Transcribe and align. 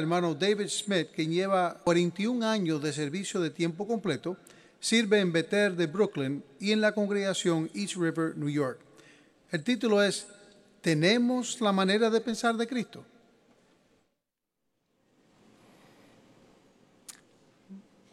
hermano 0.00 0.32
David 0.32 0.68
Smith, 0.68 1.08
quien 1.12 1.32
lleva 1.32 1.74
41 1.82 2.46
años 2.46 2.80
de 2.80 2.92
servicio 2.92 3.40
de 3.40 3.50
tiempo 3.50 3.84
completo, 3.84 4.36
sirve 4.78 5.18
en 5.18 5.32
Bethel 5.32 5.76
de 5.76 5.88
Brooklyn 5.88 6.44
y 6.60 6.70
en 6.70 6.80
la 6.80 6.92
congregación 6.92 7.68
East 7.74 7.96
River, 7.96 8.36
New 8.36 8.48
York. 8.48 8.78
El 9.50 9.64
título 9.64 10.00
es 10.00 10.28
¿Tenemos 10.80 11.60
la 11.60 11.72
manera 11.72 12.10
de 12.10 12.20
pensar 12.20 12.56
de 12.56 12.68
Cristo? 12.68 13.04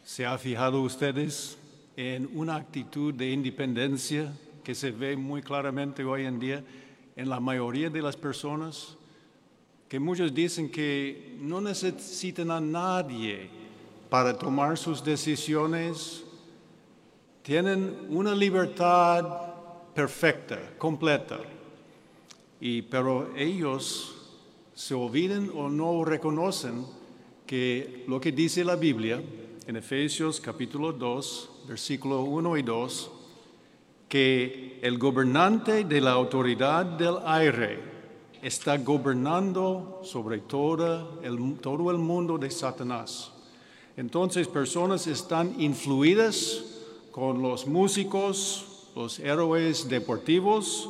¿Se 0.02 0.26
ha 0.26 0.36
fijado 0.38 0.82
ustedes 0.82 1.56
en 1.96 2.28
una 2.34 2.56
actitud 2.56 3.14
de 3.14 3.30
independencia 3.30 4.32
que 4.64 4.74
se 4.74 4.90
ve 4.90 5.16
muy 5.16 5.40
claramente 5.40 6.02
hoy 6.02 6.24
en 6.24 6.40
día 6.40 6.64
en 7.14 7.28
la 7.28 7.38
mayoría 7.38 7.90
de 7.90 8.02
las 8.02 8.16
personas? 8.16 8.96
Que 9.88 10.00
muchos 10.00 10.34
dicen 10.34 10.68
que 10.68 11.36
no 11.40 11.60
necesitan 11.60 12.50
a 12.50 12.60
nadie 12.60 13.48
para 14.10 14.36
tomar 14.36 14.76
sus 14.76 15.02
decisiones. 15.02 16.24
Tienen 17.42 18.06
una 18.08 18.34
libertad 18.34 19.24
perfecta, 19.94 20.58
completa. 20.76 21.38
Y, 22.60 22.82
pero 22.82 23.34
ellos 23.36 24.14
se 24.74 24.94
olvidan 24.94 25.50
o 25.54 25.68
no 25.68 26.04
reconocen 26.04 26.84
que 27.46 28.04
lo 28.08 28.20
que 28.20 28.32
dice 28.32 28.64
la 28.64 28.76
Biblia 28.76 29.22
en 29.66 29.76
Efesios 29.76 30.40
capítulo 30.40 30.92
2, 30.92 31.50
versículo 31.68 32.22
1 32.22 32.56
y 32.56 32.62
2, 32.62 33.10
que 34.08 34.78
el 34.82 34.98
gobernante 34.98 35.84
de 35.84 36.00
la 36.00 36.12
autoridad 36.12 36.84
del 36.84 37.16
aire 37.24 37.95
está 38.42 38.76
gobernando 38.78 40.00
sobre 40.02 40.38
todo 40.38 41.20
el, 41.22 41.58
todo 41.60 41.90
el 41.90 41.98
mundo 41.98 42.38
de 42.38 42.50
Satanás. 42.50 43.32
Entonces 43.96 44.46
personas 44.46 45.06
están 45.06 45.60
influidas 45.60 46.64
con 47.10 47.40
los 47.40 47.66
músicos, 47.66 48.90
los 48.94 49.18
héroes 49.18 49.88
deportivos, 49.88 50.88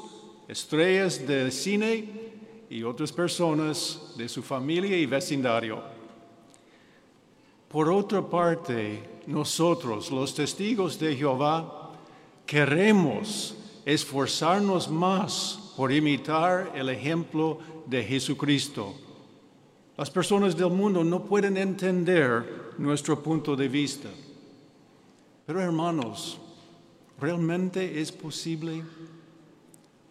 estrellas 0.49 1.27
del 1.27 1.53
cine 1.53 2.33
y 2.69 2.83
otras 2.83 3.13
personas 3.13 4.13
de 4.17 4.29
su 4.29 4.43
familia 4.43 4.97
y 4.97 5.07
vecindario. 5.07 5.83
Por 7.69 7.91
otra 7.91 8.23
parte, 8.23 9.21
nosotros, 9.27 10.11
los 10.11 10.35
testigos 10.35 10.99
de 10.99 11.17
Jehová, 11.17 11.93
queremos 12.45 13.57
esforzarnos 13.85 14.89
más 14.89 15.66
por 15.77 15.93
imitar 15.93 16.73
el 16.75 16.89
ejemplo 16.89 17.59
de 17.87 18.03
Jesucristo. 18.03 18.95
Las 19.97 20.11
personas 20.11 20.57
del 20.57 20.71
mundo 20.71 21.05
no 21.05 21.25
pueden 21.25 21.57
entender 21.57 22.73
nuestro 22.79 23.23
punto 23.23 23.55
de 23.55 23.69
vista. 23.69 24.09
Pero 25.47 25.61
hermanos, 25.61 26.39
¿realmente 27.21 28.01
es 28.01 28.11
posible? 28.11 28.83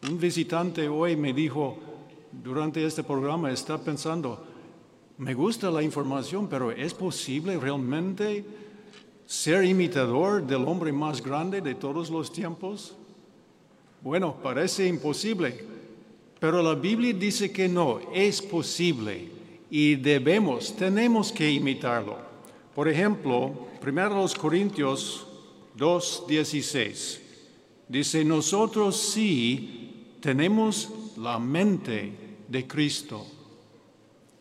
Un 0.07 0.19
visitante 0.19 0.87
hoy 0.87 1.15
me 1.15 1.33
dijo, 1.33 1.77
durante 2.31 2.85
este 2.85 3.03
programa 3.03 3.51
está 3.51 3.77
pensando, 3.77 4.45
me 5.17 5.33
gusta 5.33 5.71
la 5.71 5.81
información, 5.81 6.47
pero 6.47 6.71
¿es 6.71 6.93
posible 6.93 7.57
realmente 7.57 8.45
ser 9.25 9.63
imitador 9.65 10.45
del 10.45 10.65
hombre 10.67 10.91
más 10.91 11.23
grande 11.23 11.61
de 11.61 11.73
todos 11.73 12.09
los 12.09 12.31
tiempos? 12.31 12.95
Bueno, 14.05 14.35
parece 14.35 14.85
imposible, 14.85 15.65
pero 16.39 16.61
la 16.61 16.75
Biblia 16.75 17.11
dice 17.11 17.51
que 17.51 17.67
no, 17.67 17.99
es 18.13 18.39
posible 18.39 19.29
y 19.71 19.95
debemos, 19.95 20.75
tenemos 20.75 21.31
que 21.31 21.49
imitarlo. 21.49 22.15
Por 22.75 22.87
ejemplo, 22.87 23.67
1 23.83 24.27
Corintios 24.39 25.25
2.16 25.75 27.17
dice, 27.89 28.23
nosotros 28.23 28.95
sí 28.95 30.17
tenemos 30.21 30.87
la 31.17 31.39
mente 31.39 32.13
de 32.47 32.67
Cristo. 32.67 33.25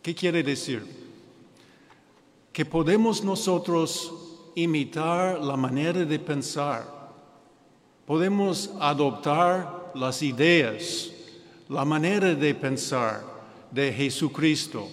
¿Qué 0.03 0.15
quiere 0.15 0.43
decir? 0.43 0.84
Que 2.53 2.66
podemos 2.66 3.25
nosotros 3.25 4.12
imitar 4.56 5.43
la 5.43 5.56
manera 5.56 6.05
de 6.05 6.19
pensar, 6.19 6.94
podemos 8.06 8.70
adoptar 8.81 9.92
las 9.94 10.22
ideas, 10.22 11.10
la 11.69 11.84
manera 11.84 12.34
de 12.34 12.54
pensar 12.54 13.25
de 13.70 13.92
Jesucristo 13.92 14.88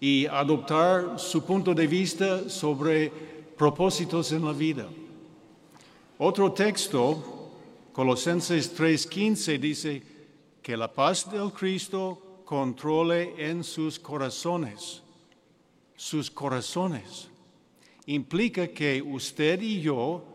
y 0.00 0.26
adoptar 0.26 1.18
su 1.18 1.44
punto 1.44 1.74
de 1.74 1.86
vista 1.86 2.48
sobre 2.48 3.10
propósitos 3.56 4.32
en 4.32 4.44
la 4.44 4.52
vida. 4.52 4.88
Otro 6.18 6.52
texto, 6.52 7.50
Colosenses 7.92 8.74
3:15, 8.74 9.58
dice 9.58 10.02
que 10.62 10.76
la 10.76 10.92
paz 10.92 11.30
del 11.30 11.52
Cristo 11.52 12.42
controle 12.44 13.34
en 13.38 13.64
sus 13.64 13.98
corazones. 13.98 15.02
Sus 15.96 16.30
corazones. 16.30 17.28
Implica 18.06 18.68
que 18.68 19.02
usted 19.02 19.60
y 19.60 19.82
yo 19.82 20.29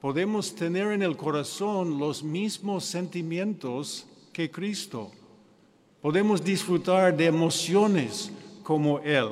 podemos 0.00 0.54
tener 0.54 0.92
en 0.92 1.02
el 1.02 1.16
corazón 1.16 1.98
los 1.98 2.22
mismos 2.22 2.84
sentimientos 2.84 4.06
que 4.32 4.50
Cristo. 4.50 5.10
Podemos 6.00 6.44
disfrutar 6.44 7.16
de 7.16 7.26
emociones 7.26 8.30
como 8.62 8.98
Él. 9.00 9.30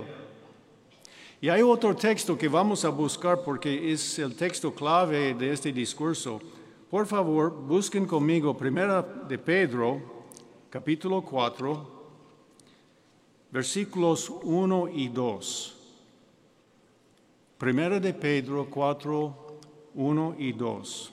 Y 1.41 1.51
hay 1.51 1.61
otro 1.61 1.95
texto 1.95 2.39
que 2.39 2.49
vamos 2.49 2.85
a 2.85 2.89
buscar 2.89 3.43
porque 3.45 3.93
es 3.93 4.19
el 4.19 4.35
texto 4.35 4.75
clave 4.75 5.35
de 5.35 5.53
este 5.53 5.73
discurso. 5.73 6.41
Por 6.91 7.07
favor, 7.07 7.53
busquen 7.53 8.07
conmigo 8.07 8.57
Primera 8.57 9.03
de 9.03 9.37
Pedro, 9.37 10.01
capítulo 10.71 11.21
4, 11.21 11.93
versículos 13.51 14.33
1 14.43 14.89
y 14.89 15.09
2. 15.09 15.77
Primera 17.59 18.01
de 18.01 18.15
Pedro 18.15 18.67
4, 18.71 19.44
1 19.95 20.37
y 20.39 20.53
2. 20.53 21.13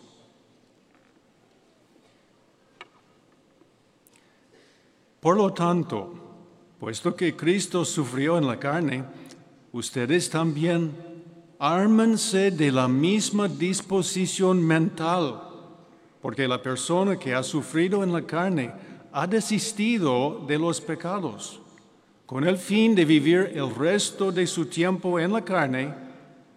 Por 5.20 5.38
lo 5.38 5.54
tanto, 5.54 6.14
puesto 6.80 7.16
que 7.16 7.36
Cristo 7.36 7.86
sufrió 7.86 8.38
en 8.38 8.48
la 8.48 8.58
carne, 8.58 9.04
ustedes 9.72 10.30
también 10.30 10.92
ármense 11.60 12.50
de 12.50 12.72
la 12.72 12.88
misma 12.88 13.48
disposición 13.48 14.66
mental, 14.66 15.42
porque 16.22 16.48
la 16.48 16.62
persona 16.62 17.18
que 17.18 17.36
ha 17.36 17.44
sufrido 17.44 18.04
en 18.04 18.12
la 18.12 18.24
carne 18.24 18.74
ha 19.12 19.28
desistido 19.28 20.44
de 20.48 20.58
los 20.58 20.82
pecados 20.82 21.62
con 22.32 22.48
el 22.48 22.58
fin 22.58 22.96
de 22.96 23.04
vivir 23.04 23.52
el 23.56 23.76
resto 23.76 24.32
de 24.32 24.48
su 24.48 24.68
tiempo 24.68 25.20
en 25.20 25.34
la 25.34 25.44
carne, 25.44 25.94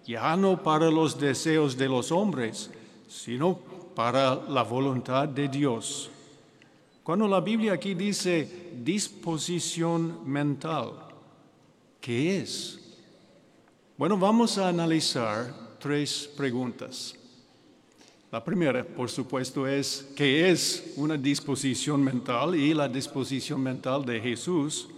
ya 0.06 0.37
no 0.37 0.62
para 0.62 0.91
los 0.91 1.19
deseos 1.19 1.76
de 1.76 1.88
los 1.88 2.12
hombres, 2.12 2.70
sino 3.09 3.59
para 3.94 4.34
la 4.48 4.62
voluntad 4.62 5.28
de 5.28 5.48
Dios. 5.48 6.10
Cuando 7.03 7.28
la 7.28 7.41
Biblia 7.41 7.75
aquí 7.75 7.94
dice 7.94 8.72
disposición 8.82 10.31
mental, 10.31 10.93
¿qué 12.00 12.41
es? 12.41 12.81
Bueno, 13.97 14.16
vamos 14.19 14.59
a 14.59 14.69
analizar 14.69 15.54
tres 15.78 16.31
preguntas. 16.37 17.14
La 18.32 18.43
primera, 18.43 18.82
por 18.82 19.09
supuesto, 19.09 19.66
es 19.66 20.10
qué 20.16 20.50
es 20.50 20.94
una 20.97 21.16
disposición 21.16 22.03
mental 22.03 22.56
y 22.56 22.75
la 22.75 22.88
disposición 22.88 23.62
mental 23.62 24.04
de 24.04 24.20
Jesús 24.20 24.88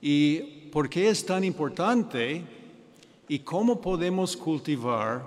y 0.00 0.38
por 0.72 0.88
qué 0.88 1.08
es 1.08 1.24
tan 1.24 1.44
importante 1.44 2.44
y 3.28 3.38
cómo 3.40 3.80
podemos 3.80 4.36
cultivar 4.36 5.24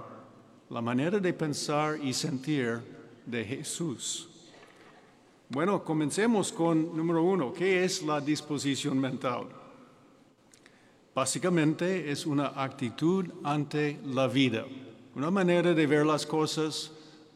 la 0.70 0.82
manera 0.82 1.20
de 1.20 1.34
pensar 1.34 2.00
y 2.02 2.14
sentir 2.14 2.82
de 3.26 3.44
Jesús. 3.44 4.30
Bueno, 5.50 5.84
comencemos 5.84 6.52
con 6.52 6.96
número 6.96 7.24
uno. 7.24 7.54
¿Qué 7.54 7.84
es 7.84 8.02
la 8.02 8.20
disposición 8.20 9.00
mental? 9.00 9.48
Básicamente 11.14 12.12
es 12.12 12.26
una 12.26 12.48
actitud 12.62 13.26
ante 13.44 14.00
la 14.06 14.28
vida, 14.28 14.66
una 15.16 15.32
manera 15.32 15.74
de 15.74 15.88
ver 15.88 16.06
las 16.06 16.26
cosas, 16.26 16.92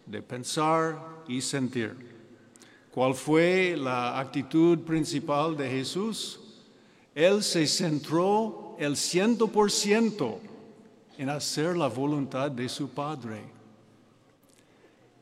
de 0.05 0.21
pensar 0.21 1.23
y 1.27 1.39
sentir. 1.39 1.95
¿Cuál 2.91 3.13
fue 3.13 3.77
la 3.77 4.19
actitud 4.19 4.79
principal 4.79 5.55
de 5.55 5.69
Jesús? 5.69 6.39
Él 7.15 7.43
se 7.43 7.67
centró 7.67 8.75
el 8.79 8.97
ciento 8.97 9.47
por 9.47 9.71
ciento 9.71 10.39
en 11.19 11.29
hacer 11.29 11.75
la 11.75 11.89
voluntad 11.89 12.49
de 12.49 12.69
su 12.69 12.91
Padre. 12.91 13.41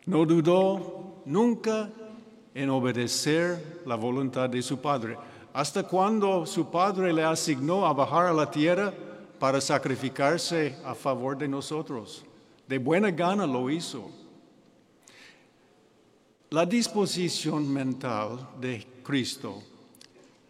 No 0.05 0.27
dudó 0.27 1.23
nunca 1.25 1.89
en 2.53 2.69
obedecer 2.69 3.81
la 3.83 3.95
voluntad 3.95 4.47
de 4.47 4.61
su 4.61 4.77
Padre. 4.77 5.17
hasta 5.53 5.81
cuando 5.81 6.45
su 6.45 6.69
padre 6.69 7.11
le 7.11 7.23
asignó 7.23 7.87
a 7.87 7.91
bajar 7.91 8.27
a 8.27 8.33
la 8.33 8.51
tierra 8.51 8.93
para 9.39 9.59
sacrificarse 9.59 10.77
a 10.85 10.93
favor 10.93 11.35
de 11.35 11.47
nosotros. 11.47 12.23
De 12.67 12.77
buena 12.77 13.09
gana 13.09 13.47
lo 13.47 13.67
hizo. 13.67 14.11
La 16.51 16.63
disposición 16.63 17.67
mental 17.73 18.47
de 18.61 18.85
Cristo 19.01 19.63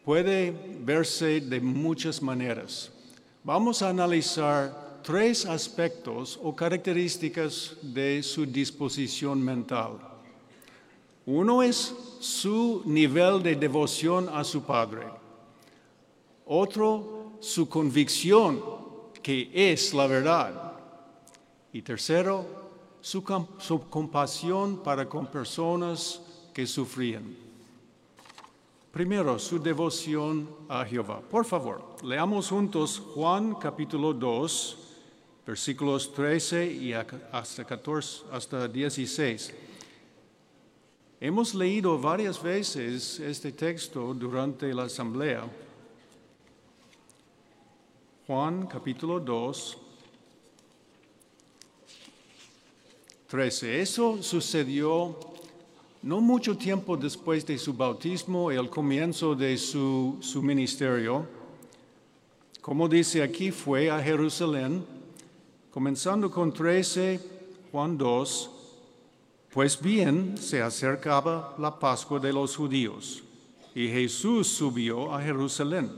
puede 0.03 0.51
verse 0.83 1.39
de 1.39 1.61
muchas 1.61 2.21
maneras. 2.21 2.91
Vamos 3.45 3.81
a 3.81 3.87
analizar 3.87 4.86
tres 5.07 5.45
aspectos 5.45 6.37
o 6.43 6.51
características 6.53 7.77
de 7.81 8.21
su 8.21 8.45
disposición 8.45 9.39
mental. 9.41 9.95
Uno 11.25 11.63
es 11.63 11.95
su 12.19 12.83
nivel 12.83 13.41
de 13.41 13.55
devoción 13.55 14.27
a 14.27 14.43
su 14.43 14.63
Padre. 14.63 15.07
Otro, 16.45 17.37
su 17.39 17.69
convicción 17.69 18.61
que 19.23 19.49
es 19.53 19.93
la 19.93 20.07
verdad. 20.07 20.73
Y 21.71 21.81
tercero, 21.83 22.45
su, 22.99 23.23
compasión 23.89 24.83
para 24.83 25.07
con 25.07 25.27
personas 25.27 26.21
que 26.53 26.67
sufrían. 26.67 27.33
Primero, 28.91 29.39
su 29.39 29.57
devoción 29.57 30.49
a 30.67 30.83
Jehová. 30.83 31.21
Por 31.21 31.45
favor, 31.45 31.95
leamos 32.03 32.49
juntos 32.49 33.01
Juan 33.15 33.55
capítulo 33.55 34.11
2, 34.11 34.86
versículos 35.47 36.13
13 36.13 36.65
y 36.73 36.91
hasta 36.91 37.63
14, 37.63 38.25
hasta 38.33 38.67
16. 38.67 39.53
Hemos 41.21 41.55
leído 41.55 41.97
varias 41.97 42.43
veces 42.43 43.17
este 43.21 43.53
texto 43.53 44.13
durante 44.13 44.73
la 44.73 44.83
asamblea. 44.83 45.49
Juan 48.27 48.67
capítulo 48.67 49.21
2, 49.21 49.77
13. 53.27 53.81
Eso 53.81 54.21
sucedió 54.21 55.17
no 56.03 56.19
mucho 56.19 56.57
tiempo 56.57 56.97
después 56.97 57.45
de 57.45 57.57
su 57.57 57.73
bautismo 57.73 58.51
y 58.51 58.57
el 58.57 58.69
comienzo 58.69 59.33
de 59.33 59.57
su, 59.57 60.17
su 60.19 60.43
ministerio. 60.43 61.25
Como 62.59 62.89
dice 62.89 63.23
aquí, 63.23 63.49
fue 63.49 63.89
a 63.89 64.03
Jerusalén, 64.03 64.96
comenzando 65.77 66.31
con 66.31 66.51
13, 66.51 67.19
Juan 67.71 67.99
2, 67.99 68.49
pues 69.53 69.79
bien 69.79 70.35
se 70.35 70.59
acercaba 70.59 71.53
la 71.59 71.77
Pascua 71.77 72.19
de 72.19 72.33
los 72.33 72.57
judíos, 72.57 73.23
y 73.75 73.87
Jesús 73.87 74.47
subió 74.47 75.13
a 75.13 75.21
Jerusalén, 75.21 75.91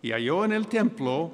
y 0.00 0.12
halló 0.12 0.46
en 0.46 0.52
el 0.52 0.68
templo 0.68 1.32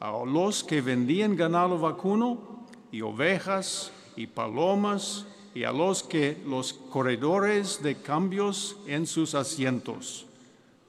a 0.00 0.10
los 0.26 0.64
que 0.64 0.80
vendían 0.80 1.36
ganado 1.36 1.78
vacuno 1.78 2.66
y 2.90 3.00
ovejas 3.00 3.92
y 4.16 4.26
palomas 4.26 5.24
y 5.54 5.62
a 5.62 5.70
los 5.70 6.02
que 6.02 6.42
los 6.44 6.72
corredores 6.72 7.80
de 7.80 7.94
cambios 7.94 8.76
en 8.88 9.06
sus 9.06 9.36
asientos. 9.36 10.26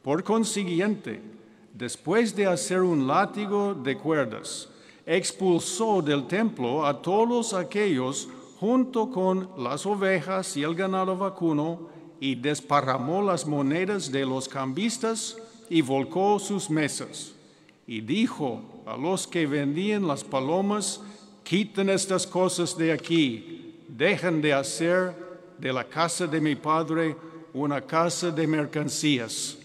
Por 0.01 0.23
consiguiente, 0.23 1.21
después 1.75 2.35
de 2.35 2.47
hacer 2.47 2.81
un 2.81 3.05
látigo 3.05 3.75
de 3.75 3.95
cuerdas, 3.95 4.70
expulsó 5.17 6.01
del 6.01 6.25
templo 6.25 6.85
a 6.85 7.01
todos 7.01 7.53
aquellos 7.53 8.29
junto 8.61 9.11
con 9.11 9.49
las 9.57 9.85
ovejas 9.85 10.55
y 10.55 10.63
el 10.63 10.73
ganado 10.73 11.17
vacuno 11.17 11.89
y 12.21 12.35
desparramó 12.35 13.21
las 13.21 13.45
monedas 13.45 14.09
de 14.09 14.25
los 14.25 14.47
cambistas 14.47 15.35
y 15.69 15.81
volcó 15.81 16.39
sus 16.39 16.69
mesas. 16.69 17.33
Y 17.85 17.99
dijo 17.99 18.61
a 18.85 18.95
los 18.95 19.27
que 19.27 19.45
vendían 19.45 20.07
las 20.07 20.23
palomas 20.23 21.01
quiten 21.43 21.89
estas 21.89 22.25
cosas 22.25 22.77
de 22.77 22.93
aquí, 22.93 23.83
dejen 23.89 24.41
de 24.41 24.53
hacer 24.53 25.13
de 25.57 25.73
la 25.73 25.83
casa 25.83 26.25
de 26.25 26.39
mi 26.39 26.55
padre 26.55 27.17
una 27.53 27.81
casa 27.81 28.31
de 28.31 28.47
mercancías. 28.47 29.57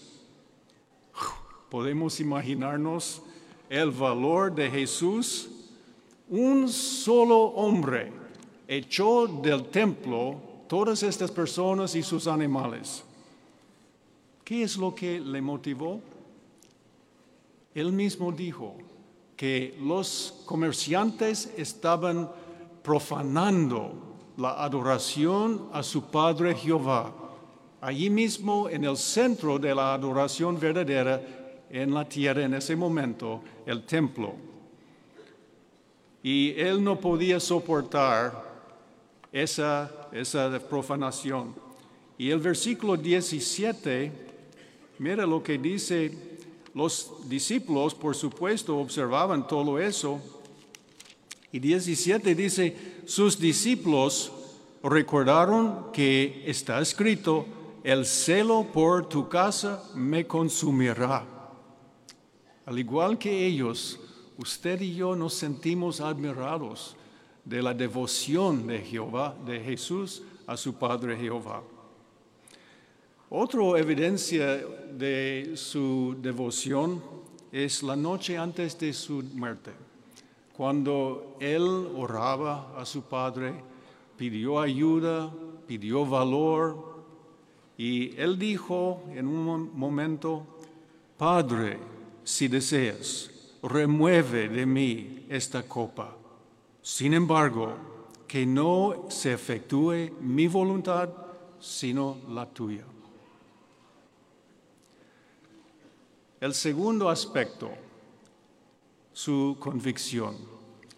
Podemos 1.69 2.19
imaginarnos 2.19 3.21
el 3.69 3.91
valor 3.91 4.53
de 4.53 4.69
Jesús. 4.69 5.49
Un 6.29 6.67
solo 6.67 7.37
hombre 7.37 8.11
echó 8.67 9.27
del 9.27 9.65
templo 9.65 10.41
todas 10.67 11.03
estas 11.03 11.31
personas 11.31 11.95
y 11.95 12.03
sus 12.03 12.27
animales. 12.27 13.03
¿Qué 14.43 14.63
es 14.63 14.77
lo 14.77 14.93
que 14.93 15.19
le 15.19 15.41
motivó? 15.41 16.01
Él 17.73 17.91
mismo 17.91 18.31
dijo, 18.31 18.75
que 19.37 19.77
los 19.79 20.41
comerciantes 20.45 21.53
estaban 21.55 22.29
profanando 22.81 23.93
la 24.35 24.63
adoración 24.63 25.69
a 25.71 25.83
su 25.83 26.01
Padre 26.09 26.55
Jehová, 26.55 27.13
allí 27.79 28.09
mismo 28.09 28.67
en 28.67 28.83
el 28.83 28.97
centro 28.97 29.59
de 29.59 29.75
la 29.75 29.93
adoración 29.93 30.59
verdadera 30.59 31.21
en 31.69 31.93
la 31.93 32.07
tierra 32.07 32.43
en 32.43 32.53
ese 32.53 32.75
momento, 32.75 33.41
el 33.65 33.83
templo. 33.83 34.33
Y 36.23 36.53
él 36.57 36.83
no 36.83 36.99
podía 36.99 37.39
soportar 37.39 38.43
esa, 39.31 40.09
esa 40.11 40.59
profanación. 40.69 41.55
Y 42.17 42.31
el 42.31 42.39
versículo 42.39 42.97
17, 42.97 44.11
mira 44.99 45.25
lo 45.25 45.43
que 45.43 45.57
dice 45.57 46.37
los 46.73 47.27
discípulos, 47.27 47.95
por 47.95 48.15
supuesto, 48.15 48.77
observaban 48.77 49.47
todo 49.47 49.79
eso. 49.79 50.21
Y 51.51 51.59
17 51.59 52.35
dice, 52.35 52.75
sus 53.05 53.39
discípulos 53.39 54.31
recordaron 54.83 55.91
que 55.91 56.43
está 56.45 56.79
escrito, 56.79 57.45
el 57.83 58.05
celo 58.05 58.67
por 58.71 59.09
tu 59.09 59.27
casa 59.27 59.83
me 59.95 60.27
consumirá. 60.27 61.36
Al 62.67 62.77
igual 62.77 63.17
que 63.17 63.45
ellos, 63.45 63.97
usted 64.37 64.81
y 64.81 64.93
yo 64.93 65.15
nos 65.15 65.35
sentimos 65.35 66.01
admirados 66.01 66.97
de 67.45 67.61
la 67.61 67.73
devoción 67.73 68.67
de 68.67 68.79
Jehová, 68.79 69.33
de 69.45 69.61
Jesús 69.61 70.21
a 70.45 70.57
su 70.57 70.73
Padre 70.73 71.15
Jehová. 71.15 71.63
Otra 73.29 73.79
evidencia 73.79 74.57
de 74.91 75.53
su 75.55 76.17
devoción 76.21 77.01
es 77.53 77.83
la 77.83 77.95
noche 77.95 78.37
antes 78.37 78.77
de 78.77 78.91
su 78.91 79.23
muerte, 79.33 79.71
cuando 80.51 81.37
él 81.39 81.63
oraba 81.95 82.77
a 82.77 82.85
su 82.85 83.03
padre, 83.03 83.63
pidió 84.17 84.59
ayuda, 84.59 85.31
pidió 85.65 86.05
valor, 86.05 86.97
y 87.77 88.13
él 88.19 88.37
dijo 88.37 89.03
en 89.15 89.25
un 89.25 89.71
momento, 89.73 90.45
Padre, 91.17 91.96
si 92.27 92.49
deseas, 92.49 93.31
remueve 93.63 94.49
de 94.49 94.65
mí 94.65 95.25
esta 95.29 95.63
copa. 95.63 96.13
Sin 96.81 97.13
embargo, 97.13 97.77
que 98.27 98.45
no 98.45 99.05
se 99.07 99.31
efectúe 99.31 100.11
mi 100.19 100.49
voluntad, 100.49 101.07
sino 101.57 102.17
la 102.27 102.45
tuya. 102.45 102.83
El 106.41 106.53
segundo 106.53 107.09
aspecto, 107.09 107.71
su 109.13 109.55
convicción. 109.57 110.35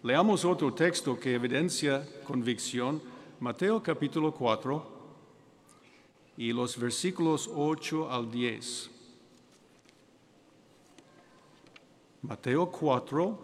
Leamos 0.02 0.44
otro 0.44 0.74
texto 0.74 1.16
que 1.16 1.36
evidencia 1.36 2.04
convicción, 2.24 3.00
Mateo 3.38 3.80
capítulo 3.80 4.34
4 4.34 4.84
y 6.38 6.52
los 6.52 6.76
versículos 6.76 7.48
8 7.54 8.10
al 8.10 8.32
10. 8.32 8.99
Mateo 12.22 12.70
4, 12.70 13.38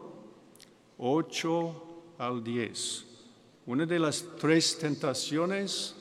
8 0.99 1.83
al 2.19 2.45
10. 2.45 3.07
Una 3.65 3.87
de 3.87 3.99
las 3.99 4.25
tres 4.39 4.79
tentaciones, 4.79 5.95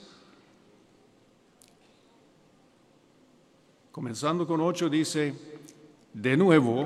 comenzando 3.92 4.46
con 4.46 4.60
8, 4.60 4.90
dice, 4.90 5.34
de 6.14 6.36
nuevo, 6.36 6.86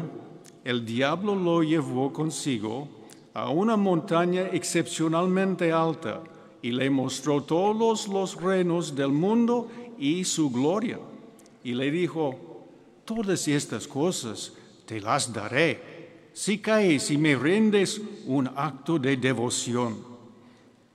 el 0.64 0.86
diablo 0.86 1.34
lo 1.34 1.64
llevó 1.64 2.14
consigo 2.14 2.88
a 3.34 3.50
una 3.50 3.76
montaña 3.76 4.48
excepcionalmente 4.52 5.72
alta 5.72 6.22
y 6.62 6.72
le 6.72 6.90
mostró 6.92 7.42
todos 7.42 8.08
los 8.08 8.40
reinos 8.40 8.96
del 8.96 9.10
mundo 9.10 9.68
y 9.98 10.24
su 10.24 10.52
gloria. 10.52 11.00
Y 11.64 11.74
le 11.74 11.90
dijo, 11.90 12.38
todas 13.06 13.48
estas 13.48 13.88
cosas 13.88 14.54
te 14.90 15.00
las 15.00 15.32
daré 15.32 16.32
si 16.34 16.58
caes 16.58 17.12
y 17.12 17.18
me 17.20 17.36
rindes 17.36 18.02
un 18.26 18.50
acto 18.56 18.98
de 18.98 19.18
devoción. 19.18 20.04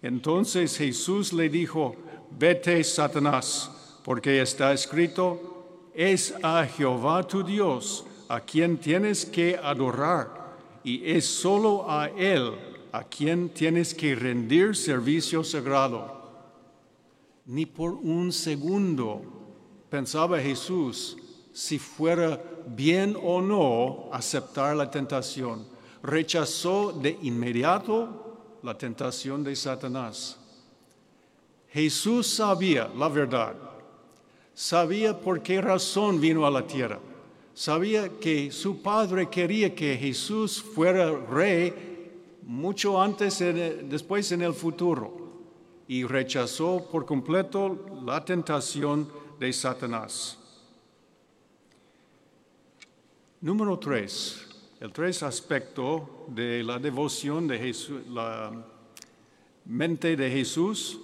Entonces 0.03 0.77
Jesús 0.77 1.33
le 1.33 1.49
dijo, 1.49 1.95
vete 2.37 2.83
Satanás, 2.83 3.71
porque 4.03 4.43
está 4.43 4.73
escrito, 4.73 5.91
es 5.95 6.35
a 6.43 6.67
Jehová 6.67 7.23
tu 7.23 7.45
Dios 7.45 8.05
a 8.29 8.41
quien 8.41 8.79
tienes 8.79 9.25
que 9.25 9.57
adorar 9.63 10.57
y 10.83 11.09
es 11.09 11.25
solo 11.25 11.89
a 11.89 12.09
Él 12.09 12.53
a 12.91 13.05
quien 13.05 13.49
tienes 13.51 13.95
que 13.95 14.17
rendir 14.17 14.75
servicio 14.75 15.45
sagrado. 15.45 16.21
Ni 17.47 17.65
por 17.65 17.93
un 17.93 18.33
segundo 18.33 19.23
pensaba 19.89 20.41
Jesús 20.41 21.17
si 21.55 21.79
fuera 21.79 22.43
bien 22.67 23.17
o 23.23 23.41
no 23.41 24.09
aceptar 24.13 24.75
la 24.77 24.91
tentación. 24.91 25.65
Rechazó 26.03 26.93
de 26.93 27.17
inmediato 27.23 28.59
la 28.63 28.77
tentación 28.77 29.45
de 29.45 29.55
Satanás. 29.55 30.37
Jesús 31.69 32.27
sabía 32.27 32.91
la 32.97 33.09
verdad, 33.09 33.55
sabía 34.53 35.19
por 35.19 35.43
qué 35.43 35.61
razón 35.61 36.21
vino 36.21 36.45
a 36.45 36.51
la 36.51 36.67
tierra, 36.67 36.99
sabía 37.55 38.09
que 38.21 38.51
su 38.51 38.83
padre 38.83 39.29
quería 39.29 39.75
que 39.75 39.97
Jesús 39.97 40.61
fuera 40.61 41.11
rey 41.11 42.11
mucho 42.43 43.01
antes, 43.01 43.39
después 43.39 44.31
en 44.33 44.43
el 44.43 44.55
futuro, 44.55 45.17
y 45.87 46.05
rechazó 46.05 46.89
por 46.91 47.07
completo 47.07 47.87
la 48.05 48.25
tentación 48.25 49.09
de 49.39 49.53
Satanás. 49.53 50.39
Número 53.45 53.79
tres, 53.79 54.47
el 54.81 54.91
tres 54.91 55.23
aspecto 55.23 56.25
de 56.29 56.63
la 56.63 56.79
devoción 56.79 57.47
de 57.47 57.59
Jesús, 57.59 58.01
la 58.09 58.51
mente 59.67 60.17
de 60.17 60.31
Jesús 60.31 60.99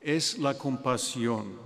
es 0.00 0.38
la 0.38 0.56
compasión. 0.56 1.58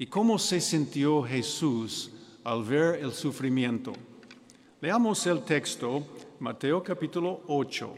¿Y 0.00 0.06
cómo 0.06 0.36
se 0.36 0.60
sintió 0.60 1.22
Jesús 1.22 2.10
al 2.42 2.64
ver 2.64 2.96
el 2.96 3.12
sufrimiento? 3.12 3.92
Leamos 4.80 5.24
el 5.28 5.44
texto, 5.44 6.04
Mateo 6.40 6.82
capítulo 6.82 7.42
8. 7.46 7.94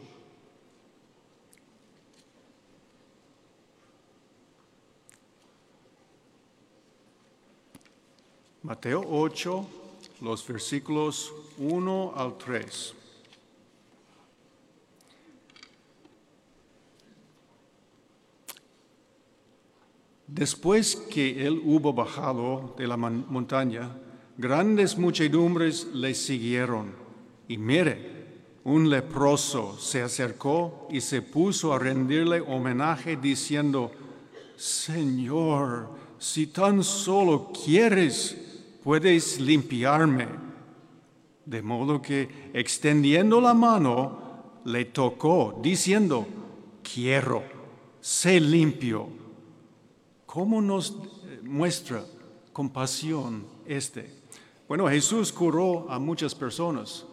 Mateo 8.61 9.03
8, 9.09 9.67
los 10.23 10.47
versículos 10.47 11.33
1 11.57 12.13
al 12.15 12.37
3. 12.37 12.95
Después 20.27 20.95
que 20.95 21.45
él 21.45 21.61
hubo 21.65 21.93
bajado 21.93 22.73
de 22.77 22.87
la 22.87 22.95
montaña, 22.95 23.95
grandes 24.37 24.97
muchedumbres 24.97 25.87
le 25.93 26.15
siguieron. 26.15 26.93
Y 27.49 27.57
mire, 27.57 28.23
un 28.63 28.89
leproso 28.89 29.77
se 29.77 30.01
acercó 30.01 30.87
y 30.89 31.01
se 31.01 31.21
puso 31.21 31.73
a 31.73 31.79
rendirle 31.79 32.39
homenaje 32.39 33.17
diciendo, 33.17 33.91
Señor, 34.55 35.89
si 36.17 36.47
tan 36.47 36.81
solo 36.81 37.51
quieres, 37.51 38.42
puedes 38.83 39.39
limpiarme. 39.39 40.27
De 41.45 41.61
modo 41.61 42.01
que 42.01 42.51
extendiendo 42.53 43.41
la 43.41 43.53
mano, 43.53 44.61
le 44.65 44.85
tocó, 44.85 45.59
diciendo, 45.61 46.27
quiero, 46.81 47.43
sé 47.99 48.39
limpio. 48.39 49.07
¿Cómo 50.25 50.61
nos 50.61 50.97
muestra 51.43 52.03
compasión 52.53 53.45
este? 53.65 54.09
Bueno, 54.67 54.87
Jesús 54.87 55.31
curó 55.31 55.89
a 55.89 55.99
muchas 55.99 56.33
personas, 56.33 57.05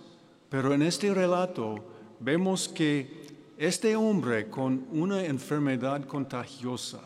pero 0.49 0.73
en 0.73 0.83
este 0.83 1.13
relato 1.13 1.77
vemos 2.21 2.69
que 2.69 3.21
este 3.59 3.97
hombre 3.97 4.49
con 4.49 4.87
una 4.93 5.25
enfermedad 5.25 6.05
contagiosa, 6.05 7.01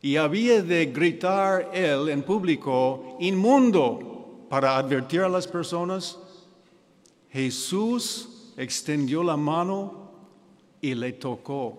y 0.00 0.16
había 0.16 0.62
de 0.62 0.86
gritar 0.86 1.70
él 1.74 2.08
en 2.08 2.22
público, 2.22 3.16
inmundo, 3.18 4.46
para 4.48 4.76
advertir 4.76 5.22
a 5.22 5.28
las 5.28 5.46
personas. 5.46 6.18
Jesús 7.30 8.52
extendió 8.56 9.22
la 9.22 9.36
mano 9.36 10.10
y 10.80 10.94
le 10.94 11.12
tocó. 11.12 11.76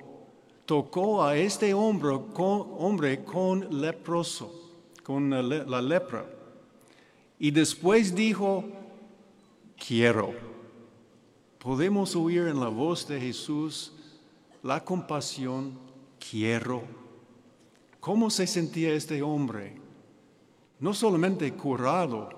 Tocó 0.66 1.24
a 1.24 1.36
este 1.36 1.74
hombre 1.74 2.20
con, 2.34 2.68
hombre 2.78 3.24
con 3.24 3.82
leproso, 3.82 4.54
con 5.04 5.30
la 5.30 5.82
lepra. 5.82 6.26
Y 7.40 7.52
después 7.52 8.14
dijo, 8.14 8.66
quiero. 9.88 10.34
Podemos 11.58 12.16
oír 12.16 12.48
en 12.48 12.60
la 12.60 12.68
voz 12.68 13.08
de 13.08 13.20
Jesús 13.20 13.94
la 14.62 14.84
compasión, 14.84 15.80
quiero 16.30 17.09
¿Cómo 18.00 18.30
se 18.30 18.48
sentía 18.48 18.94
este 18.94 19.22
hombre? 19.22 19.76
No 20.80 20.94
solamente 20.94 21.52
curado, 21.54 22.30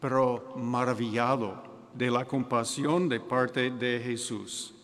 pero 0.00 0.54
maravillado 0.56 1.62
de 1.94 2.10
la 2.10 2.24
compasión 2.24 3.08
de 3.08 3.20
parte 3.20 3.70
de 3.70 4.00
Jesús. 4.00 4.74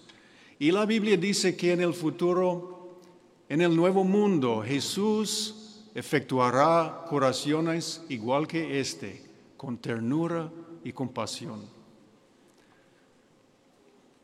Y 0.59 0.71
la 0.71 0.87
Biblia 0.87 1.17
dice 1.17 1.57
que 1.57 1.73
en 1.73 1.81
el 1.81 1.93
futuro, 1.93 3.01
en 3.49 3.61
el 3.61 3.75
nuevo 3.75 4.05
mundo, 4.05 4.63
Jesús 4.65 5.83
efectuará 5.95 7.05
curaciones 7.09 8.03
igual 8.09 8.47
que 8.47 8.79
este, 8.79 9.23
con 9.57 9.77
ternura 9.79 10.51
y 10.85 10.93
compasión. 10.93 11.61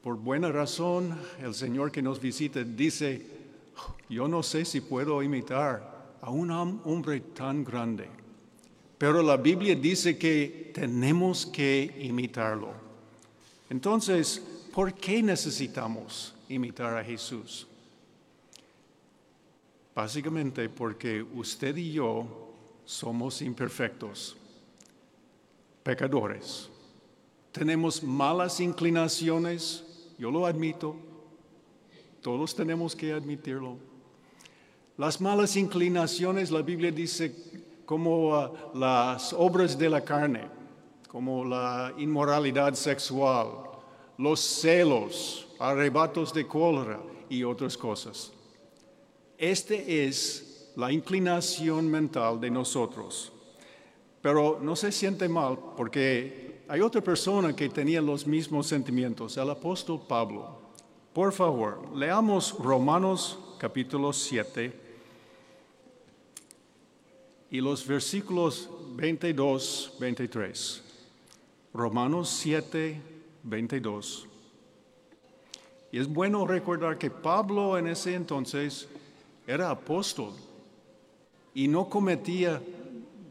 Por 0.02 0.16
buena 0.16 0.50
razón, 0.50 1.18
el 1.42 1.54
Señor 1.54 1.90
que 1.90 2.02
nos 2.02 2.20
visita 2.20 2.62
dice, 2.62 3.37
yo 4.08 4.28
no 4.28 4.42
sé 4.42 4.64
si 4.64 4.80
puedo 4.80 5.22
imitar 5.22 6.16
a 6.20 6.30
un 6.30 6.50
hombre 6.50 7.20
tan 7.20 7.64
grande, 7.64 8.08
pero 8.96 9.22
la 9.22 9.36
Biblia 9.36 9.74
dice 9.74 10.18
que 10.18 10.72
tenemos 10.74 11.46
que 11.46 11.96
imitarlo. 12.00 12.72
Entonces, 13.70 14.42
¿por 14.72 14.94
qué 14.94 15.22
necesitamos 15.22 16.34
imitar 16.48 16.96
a 16.96 17.04
Jesús? 17.04 17.66
Básicamente 19.94 20.68
porque 20.68 21.22
usted 21.22 21.76
y 21.76 21.92
yo 21.92 22.54
somos 22.84 23.42
imperfectos, 23.42 24.36
pecadores. 25.82 26.70
Tenemos 27.52 28.02
malas 28.02 28.60
inclinaciones, 28.60 29.84
yo 30.18 30.30
lo 30.30 30.46
admito, 30.46 30.96
todos 32.28 32.54
tenemos 32.54 32.94
que 32.94 33.10
admitirlo. 33.10 33.78
Las 34.98 35.18
malas 35.18 35.56
inclinaciones, 35.56 36.50
la 36.50 36.60
Biblia 36.60 36.92
dice, 36.92 37.34
como 37.86 38.38
uh, 38.38 38.50
las 38.74 39.32
obras 39.32 39.78
de 39.78 39.88
la 39.88 40.04
carne, 40.04 40.42
como 41.08 41.42
la 41.42 41.94
inmoralidad 41.96 42.74
sexual, 42.74 43.46
los 44.18 44.40
celos, 44.40 45.48
arrebatos 45.58 46.34
de 46.34 46.46
cólera 46.46 47.00
y 47.30 47.44
otras 47.44 47.78
cosas. 47.78 48.30
Este 49.38 50.04
es 50.04 50.70
la 50.76 50.92
inclinación 50.92 51.90
mental 51.90 52.38
de 52.38 52.50
nosotros. 52.50 53.32
Pero 54.20 54.58
no 54.60 54.76
se 54.76 54.92
siente 54.92 55.30
mal 55.30 55.58
porque 55.78 56.60
hay 56.68 56.82
otra 56.82 57.00
persona 57.00 57.56
que 57.56 57.70
tenía 57.70 58.02
los 58.02 58.26
mismos 58.26 58.66
sentimientos, 58.66 59.38
el 59.38 59.48
apóstol 59.48 60.02
Pablo. 60.06 60.57
Por 61.18 61.32
favor, 61.32 61.80
leamos 61.96 62.56
Romanos 62.60 63.40
capítulo 63.58 64.12
7 64.12 64.72
y 67.50 67.60
los 67.60 67.84
versículos 67.84 68.70
22, 68.94 69.96
23. 69.98 70.84
Romanos 71.74 72.28
7, 72.28 73.02
22. 73.42 74.28
Y 75.90 75.98
es 75.98 76.06
bueno 76.06 76.46
recordar 76.46 76.96
que 76.98 77.10
Pablo 77.10 77.76
en 77.76 77.88
ese 77.88 78.14
entonces 78.14 78.88
era 79.44 79.70
apóstol 79.70 80.34
y 81.52 81.66
no 81.66 81.88
cometía 81.88 82.62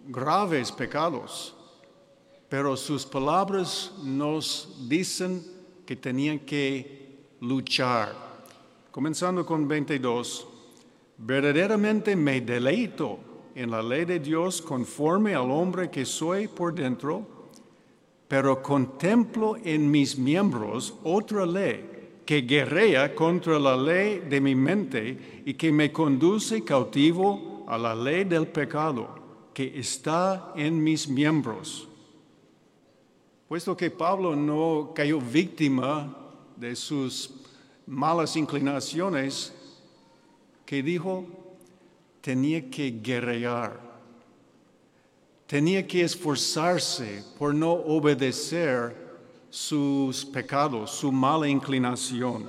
graves 0.09 0.73
pecados, 0.73 1.55
pero 2.49 2.75
sus 2.75 3.05
palabras 3.05 3.93
nos 4.03 4.89
dicen 4.89 5.41
que 5.85 5.95
tenían 5.95 6.39
que 6.39 7.06
luchar. 7.41 8.13
Comenzando 8.91 9.45
con 9.45 9.67
22, 9.67 10.47
verdaderamente 11.17 12.15
me 12.15 12.41
deleito 12.41 13.19
en 13.55 13.71
la 13.71 13.81
ley 13.81 14.05
de 14.05 14.19
Dios 14.19 14.61
conforme 14.61 15.35
al 15.35 15.49
hombre 15.51 15.89
que 15.89 16.05
soy 16.05 16.47
por 16.47 16.73
dentro, 16.73 17.25
pero 18.27 18.61
contemplo 18.61 19.55
en 19.63 19.89
mis 19.89 20.17
miembros 20.17 20.95
otra 21.03 21.45
ley 21.45 21.97
que 22.25 22.41
guerrea 22.41 23.15
contra 23.15 23.57
la 23.57 23.77
ley 23.77 24.19
de 24.19 24.41
mi 24.41 24.53
mente 24.53 25.43
y 25.45 25.53
que 25.53 25.71
me 25.71 25.91
conduce 25.91 26.63
cautivo 26.63 27.63
a 27.67 27.77
la 27.77 27.95
ley 27.95 28.25
del 28.25 28.47
pecado 28.47 29.17
que 29.53 29.79
está 29.79 30.51
en 30.55 30.83
mis 30.83 31.07
miembros. 31.07 31.87
Puesto 33.47 33.77
que 33.77 33.89
Pablo 33.89 34.35
no 34.35 34.91
cayó 34.93 35.21
víctima 35.21 36.26
de 36.57 36.75
sus 36.75 37.31
malas 37.85 38.35
inclinaciones, 38.35 39.53
que 40.65 40.83
dijo, 40.83 41.25
tenía 42.19 42.69
que 42.69 42.91
guerrear, 43.01 43.79
tenía 45.45 45.87
que 45.87 46.01
esforzarse 46.01 47.23
por 47.39 47.55
no 47.55 47.71
obedecer 47.71 48.95
sus 49.49 50.25
pecados, 50.25 50.91
su 50.91 51.11
mala 51.11 51.47
inclinación. 51.47 52.45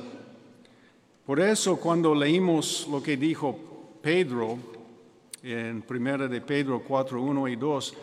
Por 1.24 1.38
eso 1.40 1.76
cuando 1.76 2.14
leímos 2.14 2.88
lo 2.90 3.02
que 3.02 3.16
dijo 3.16 3.56
Pedro 4.02 4.58
en 5.42 5.84
1 5.88 6.28
de 6.28 6.40
Pedro 6.40 6.82
4, 6.82 7.22
1 7.22 7.48
y 7.48 7.56
2, 7.56 7.94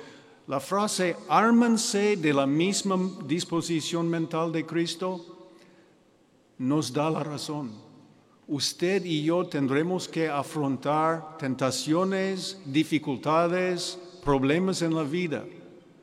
la 0.47 0.59
frase 0.59 1.17
ármense 1.27 2.15
de 2.15 2.33
la 2.33 2.45
misma 2.45 2.97
disposición 3.25 4.07
mental 4.07 4.51
de 4.51 4.65
Cristo 4.65 5.34
nos 6.57 6.93
da 6.93 7.09
la 7.09 7.23
razón. 7.23 7.71
Usted 8.47 9.03
y 9.05 9.23
yo 9.23 9.45
tendremos 9.47 10.07
que 10.07 10.29
afrontar 10.29 11.37
tentaciones, 11.37 12.59
dificultades, 12.65 13.97
problemas 14.23 14.81
en 14.81 14.93
la 14.93 15.03
vida. 15.03 15.43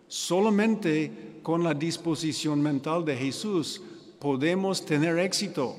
Solamente 0.09 1.39
con 1.43 1.63
la 1.63 1.73
disposición 1.73 2.61
mental 2.61 3.05
de 3.05 3.17
Jesús 3.17 3.81
podemos 4.19 4.85
tener 4.85 5.19
éxito. 5.19 5.77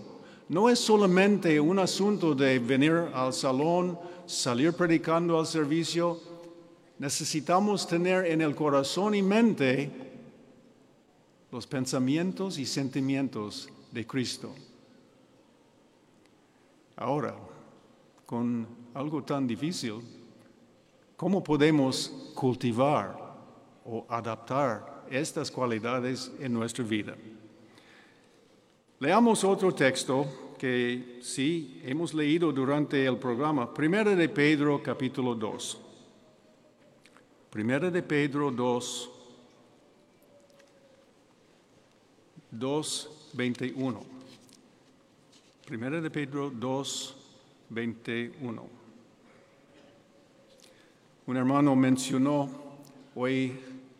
No 0.47 0.69
es 0.69 0.79
solamente 0.79 1.59
un 1.59 1.79
asunto 1.79 2.33
de 2.33 2.59
venir 2.59 2.93
al 3.13 3.33
salón, 3.33 3.99
salir 4.25 4.73
predicando 4.73 5.37
al 5.37 5.45
servicio. 5.45 6.19
Necesitamos 6.97 7.87
tener 7.87 8.25
en 8.25 8.41
el 8.41 8.55
corazón 8.55 9.15
y 9.15 9.21
mente 9.21 9.91
los 11.51 11.67
pensamientos 11.67 12.57
y 12.57 12.65
sentimientos 12.65 13.69
de 13.93 14.07
Cristo. 14.07 14.55
Ahora, 16.95 17.35
con 18.25 18.67
algo 18.93 19.23
tan 19.23 19.45
difícil, 19.45 20.01
¿cómo 21.15 21.43
podemos 21.43 22.31
cultivar 22.33 23.15
o 23.85 24.05
adaptar 24.09 25.05
estas 25.09 25.51
cualidades 25.51 26.31
en 26.39 26.53
nuestra 26.53 26.83
vida? 26.83 27.15
Leamos 28.99 29.43
otro 29.43 29.73
texto 29.73 30.55
que 30.57 31.19
sí 31.21 31.81
hemos 31.83 32.13
leído 32.13 32.51
durante 32.51 33.05
el 33.05 33.17
programa, 33.17 33.71
Primera 33.73 34.15
de 34.15 34.29
Pedro 34.29 34.81
capítulo 34.81 35.35
2. 35.35 35.77
Primera 37.49 37.91
de 37.91 38.01
Pedro 38.01 38.49
2, 38.49 39.09
2, 42.49 43.22
21. 43.33 44.03
Primera 45.65 45.99
de 45.99 46.09
Pedro 46.09 46.51
2, 46.51 47.15
21. 47.69 48.67
Un 51.25 51.37
hermano 51.37 51.75
mencionó 51.75 52.49
hoy 53.15 53.59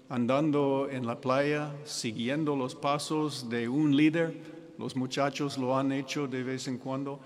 andando 0.10 0.88
en 0.92 1.08
la 1.08 1.20
playa, 1.20 1.74
siguiendo 1.86 2.56
los 2.56 2.76
pasos 2.76 3.50
de 3.50 3.68
un 3.68 3.96
líder, 3.96 4.36
los 4.78 4.96
muchachos 4.96 5.58
lo 5.58 5.78
han 5.78 5.92
hecho 5.92 6.28
de 6.28 6.44
vez 6.44 6.68
en 6.68 6.78
cuando. 6.78 7.20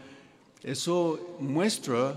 Eso 0.64 1.38
muestra 1.40 2.16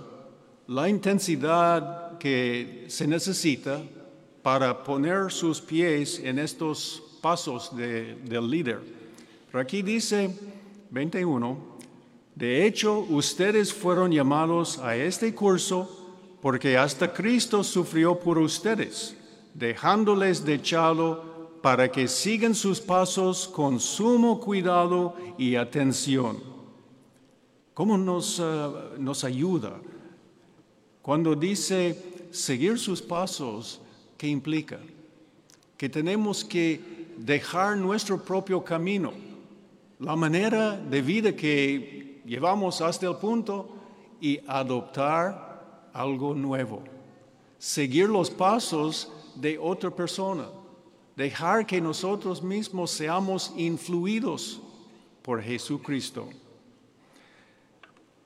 la 0.68 0.88
intensidad 0.88 2.18
que 2.18 2.84
se 2.88 3.06
necesita 3.06 3.82
para 4.42 4.84
poner 4.84 5.32
sus 5.32 5.60
pies 5.60 6.20
en 6.20 6.38
estos 6.38 7.02
pasos 7.20 7.74
del 7.74 8.50
líder. 8.50 8.99
Pero 9.50 9.62
aquí 9.62 9.82
dice 9.82 10.30
21, 10.90 11.58
de 12.36 12.66
hecho 12.66 13.00
ustedes 13.00 13.74
fueron 13.74 14.12
llamados 14.12 14.78
a 14.78 14.94
este 14.94 15.34
curso 15.34 16.36
porque 16.40 16.78
hasta 16.78 17.12
Cristo 17.12 17.64
sufrió 17.64 18.18
por 18.18 18.38
ustedes, 18.38 19.16
dejándoles 19.52 20.44
de 20.44 20.54
echado 20.54 21.58
para 21.62 21.90
que 21.90 22.06
sigan 22.06 22.54
sus 22.54 22.80
pasos 22.80 23.48
con 23.48 23.80
sumo 23.80 24.40
cuidado 24.40 25.16
y 25.36 25.56
atención. 25.56 26.38
¿Cómo 27.74 27.98
nos, 27.98 28.38
eh, 28.38 28.68
nos 28.98 29.24
ayuda? 29.24 29.80
Cuando 31.02 31.34
dice 31.34 32.28
seguir 32.30 32.78
sus 32.78 33.02
pasos, 33.02 33.80
¿qué 34.16 34.28
implica? 34.28 34.78
Que 35.76 35.88
tenemos 35.88 36.44
que 36.44 36.80
dejar 37.18 37.76
nuestro 37.76 38.22
propio 38.22 38.62
camino 38.62 39.29
la 40.00 40.16
manera 40.16 40.76
de 40.76 41.02
vida 41.02 41.36
que 41.36 42.22
llevamos 42.24 42.80
hasta 42.80 43.06
el 43.06 43.16
punto 43.16 43.68
y 44.20 44.40
adoptar 44.46 45.90
algo 45.92 46.34
nuevo. 46.34 46.82
Seguir 47.58 48.08
los 48.08 48.30
pasos 48.30 49.12
de 49.34 49.58
otra 49.58 49.90
persona. 49.90 50.48
Dejar 51.16 51.66
que 51.66 51.82
nosotros 51.82 52.42
mismos 52.42 52.90
seamos 52.90 53.52
influidos 53.56 54.60
por 55.20 55.42
Jesucristo. 55.42 56.30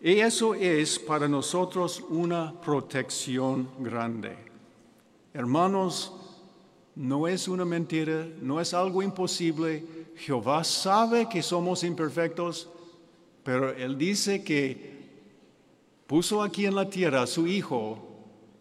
Y 0.00 0.20
eso 0.20 0.54
es 0.54 0.98
para 0.98 1.26
nosotros 1.26 2.04
una 2.08 2.54
protección 2.60 3.68
grande. 3.80 4.36
Hermanos, 5.32 6.12
no 6.94 7.26
es 7.26 7.48
una 7.48 7.64
mentira, 7.64 8.28
no 8.40 8.60
es 8.60 8.72
algo 8.72 9.02
imposible 9.02 10.03
Jehová 10.16 10.64
sabe 10.64 11.28
que 11.28 11.42
somos 11.42 11.82
imperfectos, 11.82 12.68
pero 13.42 13.70
Él 13.70 13.98
dice 13.98 14.42
que 14.42 14.94
puso 16.06 16.42
aquí 16.42 16.66
en 16.66 16.74
la 16.74 16.88
tierra 16.88 17.22
a 17.22 17.26
su 17.26 17.46
Hijo 17.46 17.98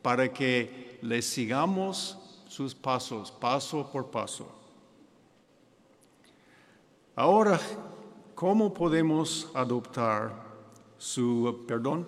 para 0.01 0.31
que 0.31 0.99
le 1.01 1.21
sigamos 1.21 2.17
sus 2.47 2.73
pasos, 2.73 3.31
paso 3.31 3.89
por 3.91 4.11
paso. 4.11 4.47
Ahora, 7.15 7.59
¿cómo 8.33 8.73
podemos 8.73 9.49
adoptar 9.53 10.33
su 10.97 11.63
perdón? 11.67 12.07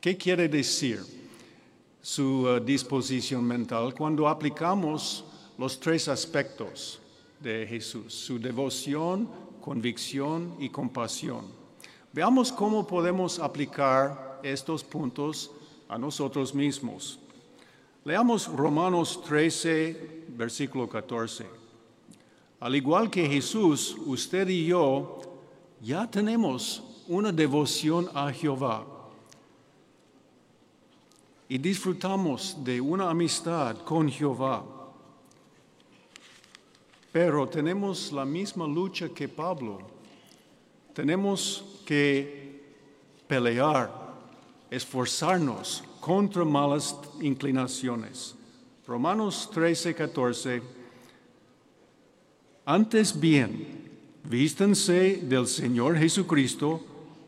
¿Qué 0.00 0.16
quiere 0.16 0.48
decir 0.48 1.02
su 2.00 2.42
uh, 2.42 2.60
disposición 2.60 3.44
mental 3.44 3.94
cuando 3.94 4.28
aplicamos 4.28 5.24
los 5.56 5.80
tres 5.80 6.08
aspectos? 6.08 7.00
De 7.40 7.66
Jesús, 7.66 8.14
su 8.14 8.38
devoción, 8.38 9.28
convicción 9.60 10.56
y 10.58 10.68
compasión. 10.68 11.44
Veamos 12.12 12.52
cómo 12.52 12.86
podemos 12.86 13.38
aplicar 13.38 14.40
estos 14.42 14.82
puntos 14.82 15.50
a 15.88 15.98
nosotros 15.98 16.54
mismos. 16.54 17.18
Leamos 18.04 18.48
Romanos 18.48 19.22
13, 19.22 20.24
versículo 20.28 20.88
14. 20.88 21.46
Al 22.60 22.74
igual 22.74 23.10
que 23.10 23.28
Jesús, 23.28 23.96
usted 24.06 24.48
y 24.48 24.66
yo 24.66 25.20
ya 25.80 26.10
tenemos 26.10 26.82
una 27.06 27.30
devoción 27.30 28.08
a 28.14 28.32
Jehová 28.32 28.86
y 31.48 31.56
disfrutamos 31.56 32.56
de 32.62 32.80
una 32.80 33.08
amistad 33.08 33.78
con 33.78 34.08
Jehová. 34.08 34.77
Pero 37.12 37.48
tenemos 37.48 38.12
la 38.12 38.24
misma 38.24 38.66
lucha 38.66 39.08
que 39.08 39.28
Pablo. 39.28 39.78
Tenemos 40.92 41.64
que 41.86 42.62
pelear, 43.26 43.90
esforzarnos 44.70 45.82
contra 46.00 46.44
malas 46.44 46.94
inclinaciones. 47.20 48.34
Romanos 48.86 49.48
13, 49.52 49.94
14. 49.94 50.62
Antes 52.66 53.18
bien, 53.18 53.90
vístanse 54.24 55.16
del 55.22 55.46
Señor 55.46 55.96
Jesucristo 55.96 56.80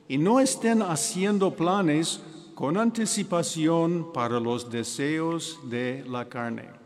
y 0.08 0.18
no 0.18 0.40
estén 0.40 0.82
haciendo 0.82 1.54
planes 1.54 2.20
con 2.54 2.76
anticipación 2.76 4.12
para 4.12 4.38
los 4.38 4.70
deseos 4.70 5.58
de 5.70 6.04
la 6.06 6.28
carne 6.28 6.79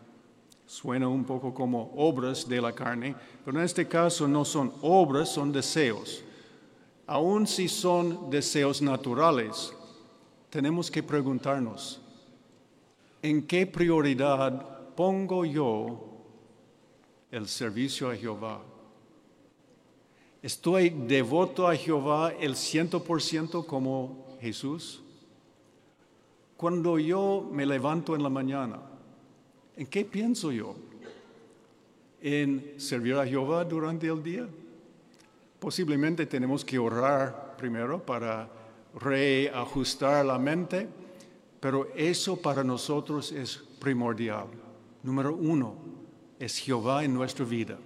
Suena 0.75 1.07
un 1.07 1.23
poco 1.23 1.55
como 1.55 1.93
obras 1.95 2.49
de 2.49 2.61
la 2.61 2.73
carne, 2.73 3.15
pero 3.45 3.61
en 3.61 3.65
este 3.65 3.87
caso 3.87 4.27
no 4.27 4.45
son 4.45 4.73
obras, 4.83 5.29
son 5.29 5.53
deseos. 5.53 6.25
Aun 7.07 7.47
si 7.47 7.69
son 7.69 8.29
deseos 8.29 8.83
naturales, 8.83 9.73
tenemos 10.51 10.91
que 10.91 11.01
preguntarnos, 11.01 12.01
¿en 13.23 13.47
qué 13.47 13.69
prioridad 13.69 14.91
pongo 14.97 15.45
yo 15.45 16.09
el 17.31 17.47
servicio 17.47 18.11
a 18.11 18.17
Jehová? 18.17 18.61
¿Estoy 20.43 20.91
devoto 20.91 21.69
a 21.69 21.77
Jehová 21.77 22.33
el 22.41 22.57
ciento 22.57 23.05
por 23.05 23.23
ciento 23.23 23.65
como 23.65 24.27
Jesús? 24.41 25.05
Cuando 26.57 26.99
yo 26.99 27.49
me 27.53 27.65
levanto 27.65 28.17
en 28.17 28.25
la 28.25 28.29
mañana, 28.29 28.81
¿En 29.77 29.87
qué 29.87 30.05
pienso 30.05 30.53
yo? 30.53 30.77
¿En 32.21 32.75
servir 32.79 33.15
a 33.17 33.27
Jehová 33.27 33.65
durante 33.65 34.07
el 34.07 34.23
día? 34.23 34.47
Posiblemente 35.59 36.27
tenemos 36.27 36.65
que 36.65 36.79
orar 36.79 37.57
primero 37.57 37.99
para 38.05 38.49
reajustar 39.01 40.25
la 40.25 40.39
mente, 40.39 40.87
pero 41.59 41.89
eso 41.95 42.37
para 42.37 42.63
nosotros 42.63 43.33
es 43.33 43.57
primordial. 43.81 44.47
Número 45.03 45.35
uno, 45.35 45.75
es 46.39 46.59
Jehová 46.59 47.05
en 47.05 47.15
nuestra 47.15 47.45
vida. 47.45 47.79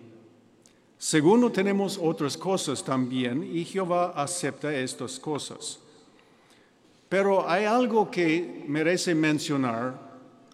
Segundo, 0.98 1.50
tenemos 1.50 1.98
otras 2.00 2.36
cosas 2.36 2.82
también 2.82 3.42
y 3.44 3.64
Jehová 3.64 4.12
acepta 4.16 4.74
estas 4.74 5.18
cosas. 5.18 5.78
Pero 7.08 7.48
hay 7.48 7.64
algo 7.64 8.10
que 8.10 8.64
merece 8.66 9.14
mencionar 9.14 10.07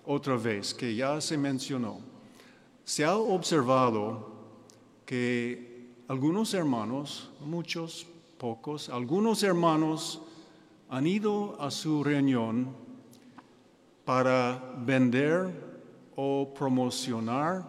otra 0.06 0.36
vez, 0.36 0.74
que 0.74 0.94
ya 0.94 1.20
se 1.20 1.36
mencionó. 1.36 2.00
Se 2.84 3.04
ha 3.04 3.16
observado 3.16 4.32
que 5.06 5.94
algunos 6.08 6.52
hermanos, 6.54 7.30
muchos, 7.40 8.06
pocos, 8.38 8.88
algunos 8.88 9.42
hermanos 9.42 10.20
han 10.90 11.06
ido 11.06 11.60
a 11.60 11.70
su 11.70 12.04
reunión 12.04 12.68
para 14.04 14.74
vender 14.84 15.50
o 16.16 16.52
promocionar 16.54 17.64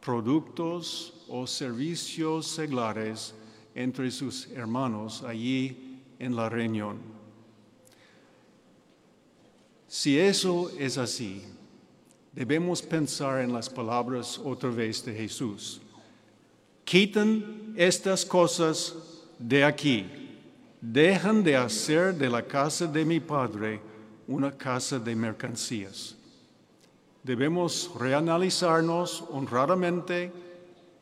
productos 0.00 1.24
o 1.28 1.46
servicios 1.46 2.46
seglares 2.46 3.34
entre 3.74 4.10
sus 4.10 4.48
hermanos 4.48 5.22
allí 5.22 6.00
en 6.18 6.36
la 6.36 6.48
reunión. 6.48 6.98
Si 9.88 10.18
eso 10.18 10.70
es 10.78 10.98
así, 10.98 11.44
debemos 12.32 12.82
pensar 12.82 13.40
en 13.40 13.52
las 13.52 13.68
palabras 13.68 14.40
otra 14.42 14.70
vez 14.70 15.04
de 15.04 15.14
Jesús. 15.14 15.80
Quiten 16.84 17.74
estas 17.76 18.24
cosas 18.24 18.94
de 19.38 19.64
aquí. 19.64 20.06
Dejan 20.80 21.44
de 21.44 21.56
hacer 21.56 22.14
de 22.14 22.28
la 22.28 22.42
casa 22.42 22.86
de 22.86 23.04
mi 23.04 23.20
Padre 23.20 23.80
una 24.26 24.50
casa 24.50 24.98
de 24.98 25.14
mercancías. 25.14 26.16
Debemos 27.22 27.90
reanalizarnos 27.98 29.24
honradamente 29.30 30.32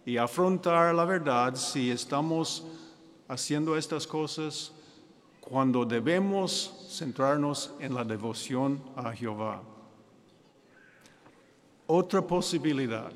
y 0.05 0.19
afrontar 0.19 0.95
la 0.95 1.05
verdad 1.05 1.55
si 1.55 1.91
estamos 1.91 2.65
haciendo 3.27 3.77
estas 3.77 4.07
cosas 4.07 4.73
cuando 5.41 5.85
debemos 5.85 6.89
centrarnos 6.91 7.73
en 7.81 7.95
la 7.95 8.05
devoción 8.05 8.83
a 8.97 9.13
Jehová. 9.13 9.63
Otra 11.93 12.23
posibilidad. 12.23 13.11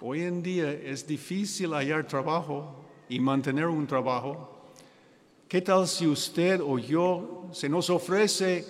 Hoy 0.00 0.22
en 0.22 0.40
día 0.44 0.70
es 0.70 1.04
difícil 1.04 1.72
hallar 1.72 2.06
trabajo 2.06 2.72
y 3.08 3.18
mantener 3.18 3.66
un 3.66 3.84
trabajo. 3.84 4.48
¿Qué 5.48 5.60
tal 5.60 5.88
si 5.88 6.06
usted 6.06 6.60
o 6.60 6.78
yo 6.78 7.48
se 7.50 7.68
nos 7.68 7.90
ofrece 7.90 8.64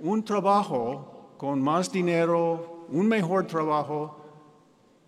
un 0.00 0.24
trabajo 0.24 1.28
con 1.36 1.62
más 1.62 1.92
dinero, 1.92 2.88
un 2.88 3.06
mejor 3.06 3.46
trabajo, 3.46 4.18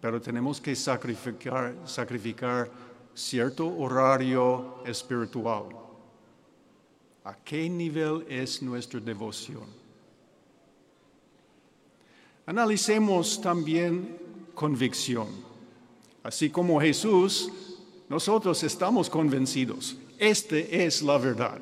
pero 0.00 0.20
tenemos 0.20 0.60
que 0.60 0.76
sacrificar, 0.76 1.74
sacrificar 1.84 2.70
cierto 3.12 3.66
horario 3.76 4.84
espiritual. 4.86 5.64
¿A 7.24 7.34
qué 7.34 7.68
nivel 7.68 8.24
es 8.28 8.62
nuestra 8.62 9.00
devoción? 9.00 9.87
Analicemos 12.48 13.42
también 13.42 14.18
convicción. 14.54 15.26
Así 16.22 16.48
como 16.48 16.80
Jesús, 16.80 17.52
nosotros 18.08 18.62
estamos 18.62 19.10
convencidos. 19.10 19.98
Este 20.16 20.86
es 20.86 21.02
la 21.02 21.18
verdad. 21.18 21.60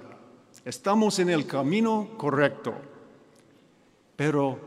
Estamos 0.65 1.19
en 1.19 1.31
el 1.31 1.45
camino 1.45 2.11
correcto. 2.17 2.73
Pero, 4.15 4.61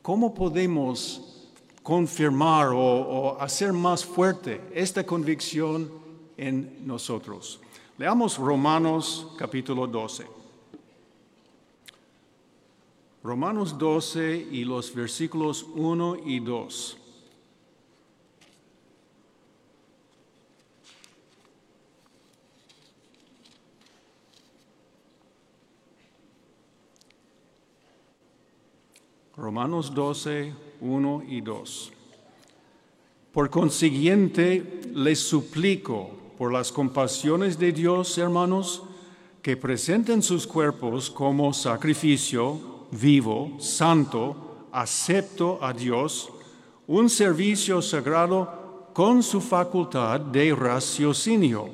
¿cómo 0.00 0.32
podemos 0.32 1.36
confirmar 1.82 2.70
o, 2.72 3.36
hacer 3.38 3.74
más 3.74 4.06
fuerte 4.06 4.60
esta 4.72 5.04
convicción 5.04 5.88
en 6.38 6.84
nosotros. 6.84 7.60
Leamos 7.98 8.38
Romanos 8.38 9.28
capítulo 9.38 9.86
12. 9.86 10.35
Romanos 13.26 13.76
12 13.76 14.50
y 14.52 14.64
los 14.64 14.94
versículos 14.94 15.66
1 15.74 16.18
y 16.26 16.38
2. 16.38 16.96
Romanos 29.36 29.92
12, 29.92 30.54
1 30.80 31.22
y 31.26 31.40
2. 31.40 31.92
Por 33.32 33.50
consiguiente, 33.50 34.82
les 34.94 35.18
suplico, 35.18 36.10
por 36.38 36.52
las 36.52 36.70
compasiones 36.70 37.58
de 37.58 37.72
Dios, 37.72 38.16
hermanos, 38.18 38.84
que 39.42 39.56
presenten 39.56 40.22
sus 40.22 40.46
cuerpos 40.46 41.10
como 41.10 41.52
sacrificio 41.52 42.75
vivo, 42.90 43.56
santo, 43.58 44.68
acepto 44.72 45.58
a 45.62 45.72
Dios, 45.72 46.30
un 46.86 47.08
servicio 47.08 47.82
sagrado 47.82 48.90
con 48.92 49.22
su 49.22 49.40
facultad 49.40 50.20
de 50.20 50.54
raciocinio, 50.54 51.70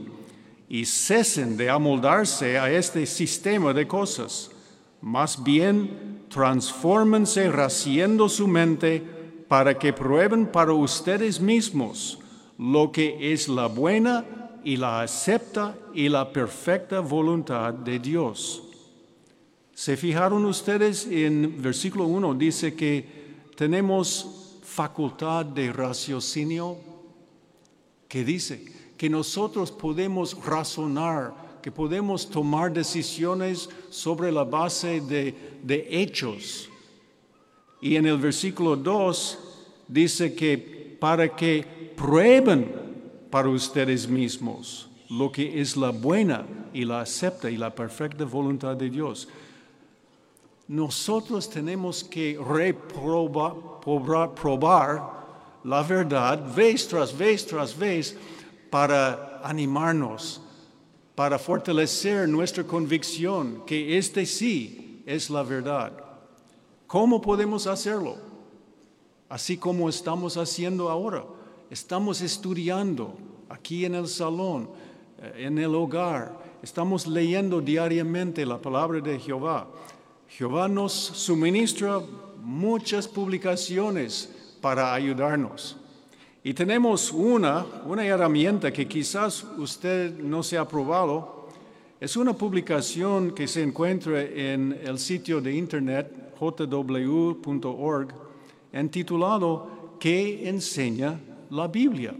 y 0.69 0.87
cesen 0.87 1.57
de 1.57 1.69
amoldarse 1.69 2.59
a 2.59 2.71
este 2.71 3.05
sistema 3.05 3.75
de 3.75 3.87
cosas. 3.87 4.51
Más 5.03 5.43
bien, 5.45 6.25
transfórmense 6.31 7.51
raciendo 7.53 8.27
su 8.29 8.49
mente 8.49 9.03
para 9.49 9.79
que 9.79 9.93
prueben 9.93 10.47
para 10.47 10.73
ustedes 10.73 11.39
mismos 11.41 12.19
lo 12.57 12.91
que 12.91 13.33
es 13.35 13.49
la 13.49 13.67
buena 13.67 14.25
y 14.65 14.77
la 14.77 15.03
acepta 15.03 15.77
y 15.93 16.09
la 16.09 16.33
perfecta 16.33 17.01
voluntad 17.01 17.75
de 17.75 17.99
Dios. 17.99 18.63
¿Se 19.75 19.97
fijaron 19.97 20.45
ustedes 20.45 21.07
en 21.07 21.61
versículo 21.63 22.05
1? 22.07 22.35
Dice 22.35 22.75
que 22.75 23.07
tenemos 23.57 24.59
facultad 24.63 25.45
de 25.47 25.73
raciocinio. 25.73 26.77
que 28.09 28.25
dice? 28.25 28.65
Que 28.97 29.09
nosotros 29.09 29.71
podemos 29.71 30.37
razonar 30.45 31.43
que 31.63 31.71
podemos 31.71 32.29
tomar 32.29 32.73
decisiones 32.73 33.71
sobre 33.89 34.33
la 34.33 34.43
base 34.43 35.01
de, 35.01 35.33
de 35.63 35.87
hechos. 35.89 36.69
Y 37.81 37.95
en 37.95 38.07
el 38.07 38.19
versículo 38.19 38.75
2 38.75 39.39
dice 39.87 40.35
que 40.35 40.97
para 41.01 41.35
que 41.35 41.65
prueben 41.97 42.73
para 43.31 43.49
ustedes 43.49 44.09
mismos 44.09 44.89
lo 45.09 45.31
que 45.31 45.61
es 45.61 45.77
la 45.77 45.91
buena 45.91 46.45
y 46.73 46.85
la 46.85 47.01
acepta 47.01 47.51
y 47.51 47.57
la 47.57 47.75
perfecta 47.75 48.25
voluntad 48.25 48.77
de 48.77 48.91
Dios. 48.91 49.29
Nosotros 50.69 51.49
tenemos 51.51 52.03
que 52.05 52.39
reprobar 52.39 53.55
probar 54.35 55.23
la 55.65 55.83
verdad 55.83 56.55
vez 56.55 56.87
tras 56.87 57.17
vez 57.17 57.45
tras 57.47 57.77
vez 57.77 58.17
para 58.71 59.41
animarnos 59.43 60.41
para 61.15 61.39
fortalecer 61.39 62.29
nuestra 62.29 62.65
convicción 62.65 63.63
que 63.67 63.99
este 63.99 64.25
sí 64.25 65.03
es 65.07 65.31
la 65.31 65.43
verdad. 65.43 65.93
¿Cómo 66.87 67.21
podemos 67.21 67.67
hacerlo? 67.67 68.17
Así 69.29 69.57
como 69.57 69.89
estamos 69.89 70.37
haciendo 70.37 70.91
ahora. 70.91 71.25
Estamos 71.71 72.21
estudiando 72.21 73.17
aquí 73.49 73.85
en 73.85 73.95
el 73.95 74.07
salón, 74.09 74.69
eh, 75.21 75.47
en 75.47 75.59
el 75.59 75.75
hogar. 75.75 76.39
Estamos 76.63 77.07
leyendo 77.07 77.61
diariamente 77.61 78.45
la 78.45 78.59
palabra 78.59 79.01
de 79.01 79.19
Jehová. 79.19 79.67
Jehová 80.39 80.67
nos 80.67 80.93
suministra 80.95 82.01
muchas 82.41 83.07
publicaciones 83.07 84.33
para 84.63 84.95
ayudarnos. 84.95 85.77
Y 86.43 86.55
tenemos 86.55 87.13
una, 87.13 87.67
una 87.85 88.07
herramienta 88.07 88.73
que 88.73 88.89
quizás 88.89 89.45
usted 89.59 90.19
no 90.21 90.43
se 90.43 90.57
ha 90.57 90.67
probado. 90.67 91.49
Es 92.01 92.17
una 92.17 92.33
publicación 92.33 93.35
que 93.35 93.47
se 93.47 93.63
encuentra 93.63 94.23
en 94.23 94.81
el 94.83 94.99
sitio 94.99 95.43
de 95.43 95.55
internet 95.55 96.35
jw.org, 96.39 98.09
intitulado 98.73 99.97
¿Qué 100.01 100.49
enseña 100.49 101.21
la 101.51 101.69
Biblia? 101.69 102.15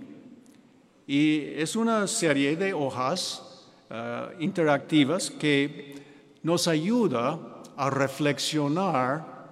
Y 1.07 1.39
es 1.57 1.75
una 1.77 2.07
serie 2.07 2.57
de 2.57 2.75
hojas 2.75 3.71
eh, 3.89 4.37
interactivas 4.41 5.31
que 5.31 5.95
nos 6.43 6.69
ayuda 6.69 7.52
a 7.77 7.91
reflexionar 7.91 9.51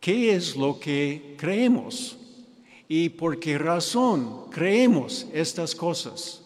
qué 0.00 0.34
es 0.34 0.56
lo 0.56 0.78
que 0.78 1.34
creemos 1.38 2.16
y 2.88 3.08
por 3.08 3.38
qué 3.40 3.58
razón 3.58 4.50
creemos 4.50 5.26
estas 5.32 5.74
cosas. 5.74 6.42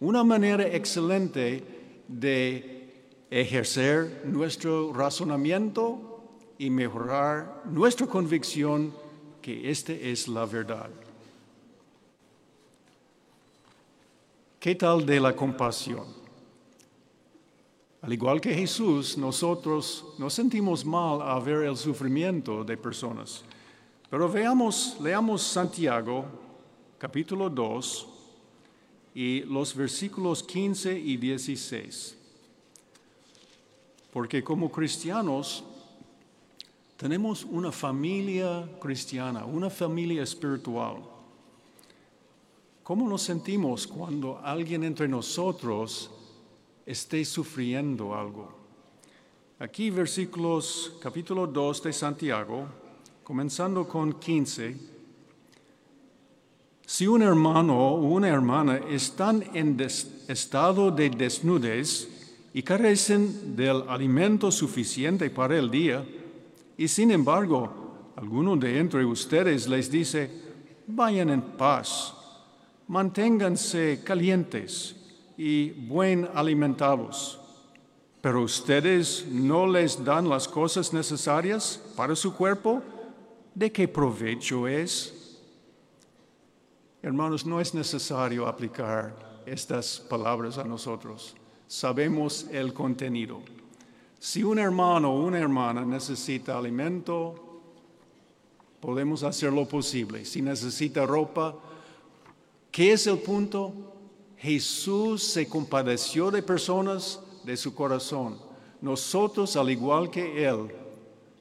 Una 0.00 0.24
manera 0.24 0.66
excelente 0.66 1.62
de 2.08 2.92
ejercer 3.30 4.22
nuestro 4.24 4.92
razonamiento 4.92 6.20
y 6.58 6.70
mejorar 6.70 7.62
nuestra 7.66 8.06
convicción 8.06 8.94
que 9.42 9.70
esta 9.70 9.92
es 9.92 10.28
la 10.28 10.46
verdad. 10.46 10.88
¿Qué 14.58 14.74
tal 14.74 15.04
de 15.04 15.20
la 15.20 15.36
compasión? 15.36 16.23
Al 18.04 18.12
igual 18.12 18.38
que 18.38 18.52
Jesús, 18.52 19.16
nosotros 19.16 20.04
nos 20.18 20.34
sentimos 20.34 20.84
mal 20.84 21.22
a 21.22 21.40
ver 21.40 21.62
el 21.62 21.74
sufrimiento 21.74 22.62
de 22.62 22.76
personas. 22.76 23.42
Pero 24.10 24.28
veamos, 24.28 24.98
leamos 25.00 25.40
Santiago, 25.40 26.26
capítulo 26.98 27.48
2, 27.48 28.08
y 29.14 29.40
los 29.44 29.74
versículos 29.74 30.42
15 30.42 30.98
y 30.98 31.16
16. 31.16 32.18
Porque 34.12 34.44
como 34.44 34.70
cristianos 34.70 35.64
tenemos 36.98 37.42
una 37.42 37.72
familia 37.72 38.68
cristiana, 38.82 39.46
una 39.46 39.70
familia 39.70 40.24
espiritual. 40.24 40.98
¿Cómo 42.82 43.08
nos 43.08 43.22
sentimos 43.22 43.86
cuando 43.86 44.38
alguien 44.44 44.84
entre 44.84 45.08
nosotros 45.08 46.10
esté 46.86 47.24
sufriendo 47.24 48.14
algo? 48.14 48.52
Aquí 49.58 49.90
versículos 49.90 50.96
capítulo 51.00 51.46
2 51.46 51.82
de 51.82 51.92
Santiago, 51.92 52.66
comenzando 53.22 53.86
con 53.86 54.14
15. 54.14 54.76
Si 56.86 57.06
un 57.06 57.22
hermano 57.22 57.78
o 57.78 58.00
una 58.00 58.28
hermana 58.28 58.76
están 58.90 59.42
en 59.54 59.80
estado 59.80 60.90
de 60.90 61.08
desnudez 61.10 62.08
y 62.52 62.62
carecen 62.62 63.56
del 63.56 63.88
alimento 63.88 64.50
suficiente 64.50 65.30
para 65.30 65.58
el 65.58 65.70
día, 65.70 66.04
y 66.76 66.88
sin 66.88 67.10
embargo 67.10 68.12
alguno 68.16 68.56
de 68.56 68.78
entre 68.78 69.04
ustedes 69.04 69.66
les 69.68 69.90
dice, 69.90 70.30
vayan 70.86 71.30
en 71.30 71.42
paz 71.42 72.14
manténganse 72.88 74.02
calientes 74.04 74.96
y 75.36 75.70
buen 75.70 76.28
alimentados. 76.34 77.40
Pero 78.20 78.42
ustedes 78.42 79.26
no 79.30 79.66
les 79.66 80.02
dan 80.02 80.28
las 80.28 80.48
cosas 80.48 80.92
necesarias 80.92 81.80
para 81.96 82.16
su 82.16 82.34
cuerpo, 82.34 82.82
¿de 83.54 83.70
qué 83.70 83.86
provecho 83.86 84.66
es? 84.66 85.40
Hermanos, 87.02 87.44
no 87.44 87.60
es 87.60 87.74
necesario 87.74 88.46
aplicar 88.46 89.42
estas 89.44 90.00
palabras 90.00 90.56
a 90.56 90.64
nosotros. 90.64 91.36
Sabemos 91.66 92.46
el 92.50 92.72
contenido. 92.72 93.42
Si 94.18 94.42
un 94.42 94.58
hermano 94.58 95.12
o 95.12 95.24
una 95.24 95.38
hermana 95.38 95.84
necesita 95.84 96.56
alimento, 96.56 97.60
podemos 98.80 99.22
hacer 99.22 99.52
lo 99.52 99.68
posible. 99.68 100.24
Si 100.24 100.40
necesita 100.40 101.04
ropa, 101.04 101.54
¿Qué 102.74 102.92
es 102.92 103.06
el 103.06 103.18
punto? 103.18 103.72
Jesús 104.44 105.22
se 105.22 105.48
compadeció 105.48 106.30
de 106.30 106.42
personas 106.42 107.18
de 107.44 107.56
su 107.56 107.74
corazón. 107.74 108.36
Nosotros, 108.82 109.56
al 109.56 109.70
igual 109.70 110.10
que 110.10 110.44
Él, 110.44 110.68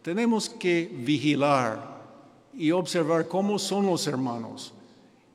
tenemos 0.02 0.48
que 0.48 0.90
vigilar 0.90 2.02
y 2.54 2.72
observar 2.72 3.28
cómo 3.28 3.60
son 3.60 3.88
los 3.88 4.08
hermanos 4.08 4.74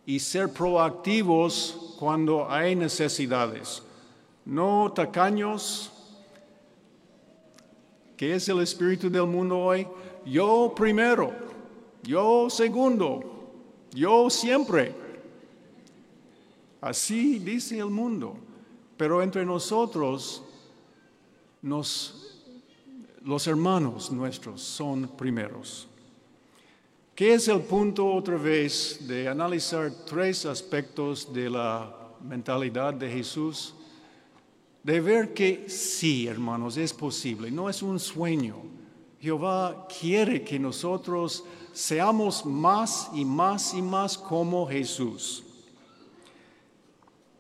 y 0.07 0.19
ser 0.19 0.51
proactivos 0.51 1.95
cuando 1.99 2.51
hay 2.51 2.75
necesidades. 2.75 3.83
No 4.47 4.91
tacaños, 4.95 5.93
¿Qué 8.17 8.35
es 8.35 8.49
el 8.49 8.61
espíritu 8.61 9.09
del 9.09 9.27
mundo 9.27 9.57
hoy? 9.61 9.87
Yo 10.27 10.73
primero, 10.75 11.31
yo 12.03 12.51
segundo, 12.51 13.23
yo 13.95 14.29
siempre. 14.29 14.93
Así 16.81 17.39
dice 17.39 17.79
el 17.79 17.91
mundo. 17.91 18.37
Pero 18.97 19.23
entre 19.23 19.47
nosotros, 19.47 20.43
los 21.63 23.47
hermanos 23.47 24.11
nuestros 24.11 24.61
son 24.61 25.09
primeros. 25.17 25.89
¿Qué 27.15 27.35
es 27.35 27.49
el 27.49 27.63
punto 27.63 28.07
otra 28.13 28.37
vez 28.37 29.07
de 29.09 29.29
analizar 29.29 29.91
tres 30.07 30.47
aspectos 30.47 31.33
de 31.33 31.51
la 31.51 32.13
mentalidad 32.23 32.95
de 32.95 33.11
Jesús? 33.11 33.75
De 34.83 35.01
ver 35.01 35.35
que 35.35 35.69
sí, 35.69 36.27
hermanos, 36.27 36.77
es 36.77 36.93
posible, 36.93 37.51
no 37.51 37.69
es 37.69 37.83
un 37.83 37.99
sueño. 37.99 38.57
Jehová 39.21 39.87
quiere 40.01 40.45
que 40.45 40.59
nosotros 40.59 41.45
seamos 41.73 42.47
más 42.47 43.11
y 43.13 43.25
más 43.25 43.75
y 43.75 43.83
más 43.83 44.17
como 44.17 44.67
Jesús. 44.69 45.45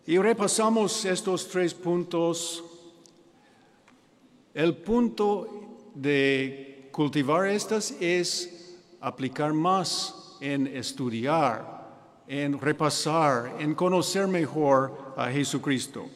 Y 0.08 0.16
repasamos 0.16 1.04
estos 1.04 1.46
tres 1.48 1.74
puntos. 1.74 2.64
El 4.54 4.74
punto 4.74 5.90
de 5.94 6.88
cultivar 6.90 7.46
estas 7.46 7.90
es 8.00 8.78
aplicar 9.02 9.52
más 9.52 10.38
en 10.40 10.66
estudiar, 10.66 12.22
en 12.26 12.58
repasar, 12.58 13.56
en 13.58 13.74
conocer 13.74 14.26
mejor 14.26 15.12
a 15.14 15.26
Jesucristo. 15.26 16.06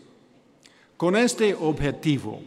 Con 0.97 1.15
este 1.15 1.55
objetivo, 1.55 2.41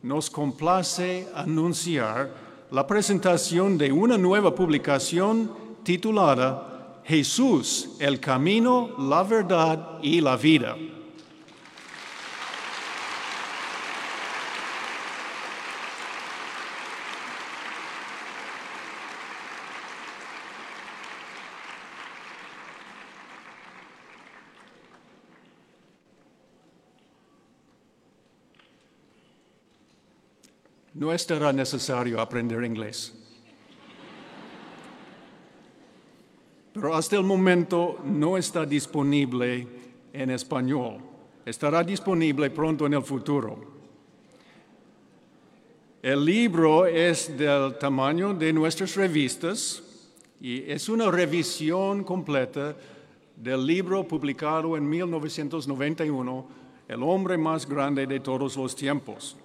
nos 0.00 0.30
complace 0.30 1.28
anunciar 1.34 2.32
la 2.70 2.86
presentación 2.86 3.76
de 3.76 3.92
una 3.92 4.16
nueva 4.16 4.54
publicación 4.54 5.52
titulada 5.82 6.67
Jesús, 7.08 7.96
el 8.00 8.20
camino, 8.20 8.94
la 8.98 9.22
verdad 9.22 9.98
y 10.02 10.20
la 10.20 10.36
vida. 10.36 10.76
No 30.92 31.14
estará 31.14 31.54
necesario 31.54 32.20
aprender 32.20 32.62
inglés. 32.64 33.27
Pero 36.80 36.94
hasta 36.94 37.16
el 37.16 37.24
momento 37.24 37.98
no 38.04 38.38
está 38.38 38.64
disponible 38.64 39.66
en 40.12 40.30
español. 40.30 40.98
Estará 41.44 41.82
disponible 41.82 42.50
pronto 42.50 42.86
en 42.86 42.94
el 42.94 43.02
futuro. 43.02 43.58
El 46.00 46.24
libro 46.24 46.86
es 46.86 47.36
del 47.36 47.76
tamaño 47.78 48.32
de 48.32 48.52
nuestras 48.52 48.94
revistas 48.94 49.82
y 50.40 50.70
es 50.70 50.88
una 50.88 51.10
revisión 51.10 52.04
completa 52.04 52.76
del 53.34 53.66
libro 53.66 54.06
publicado 54.06 54.76
en 54.76 54.88
1991, 54.88 56.46
El 56.86 57.02
hombre 57.02 57.36
más 57.36 57.68
grande 57.68 58.06
de 58.06 58.20
todos 58.20 58.56
los 58.56 58.76
tiempos. 58.76 59.36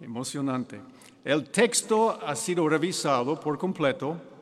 Emocionante. 0.00 0.80
El 1.24 1.48
texto 1.50 2.18
ha 2.20 2.34
sido 2.34 2.68
revisado 2.68 3.38
por 3.38 3.56
completo 3.56 4.33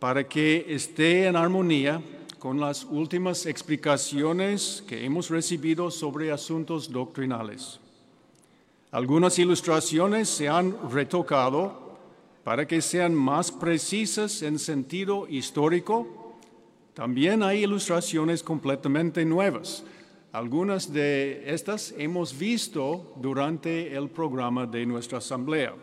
para 0.00 0.26
que 0.26 0.64
esté 0.66 1.26
en 1.26 1.36
armonía 1.36 2.02
con 2.38 2.58
las 2.58 2.84
últimas 2.84 3.44
explicaciones 3.44 4.82
que 4.88 5.04
hemos 5.04 5.28
recibido 5.28 5.90
sobre 5.90 6.32
asuntos 6.32 6.90
doctrinales. 6.90 7.78
Algunas 8.90 9.38
ilustraciones 9.38 10.30
se 10.30 10.48
han 10.48 10.90
retocado 10.90 11.98
para 12.42 12.66
que 12.66 12.80
sean 12.80 13.14
más 13.14 13.52
precisas 13.52 14.40
en 14.40 14.58
sentido 14.58 15.28
histórico. 15.28 16.38
También 16.94 17.42
hay 17.42 17.64
ilustraciones 17.64 18.42
completamente 18.42 19.22
nuevas. 19.26 19.84
Algunas 20.32 20.90
de 20.90 21.42
estas 21.46 21.92
hemos 21.98 22.36
visto 22.36 23.12
durante 23.16 23.94
el 23.94 24.08
programa 24.08 24.64
de 24.64 24.86
nuestra 24.86 25.18
asamblea. 25.18 25.74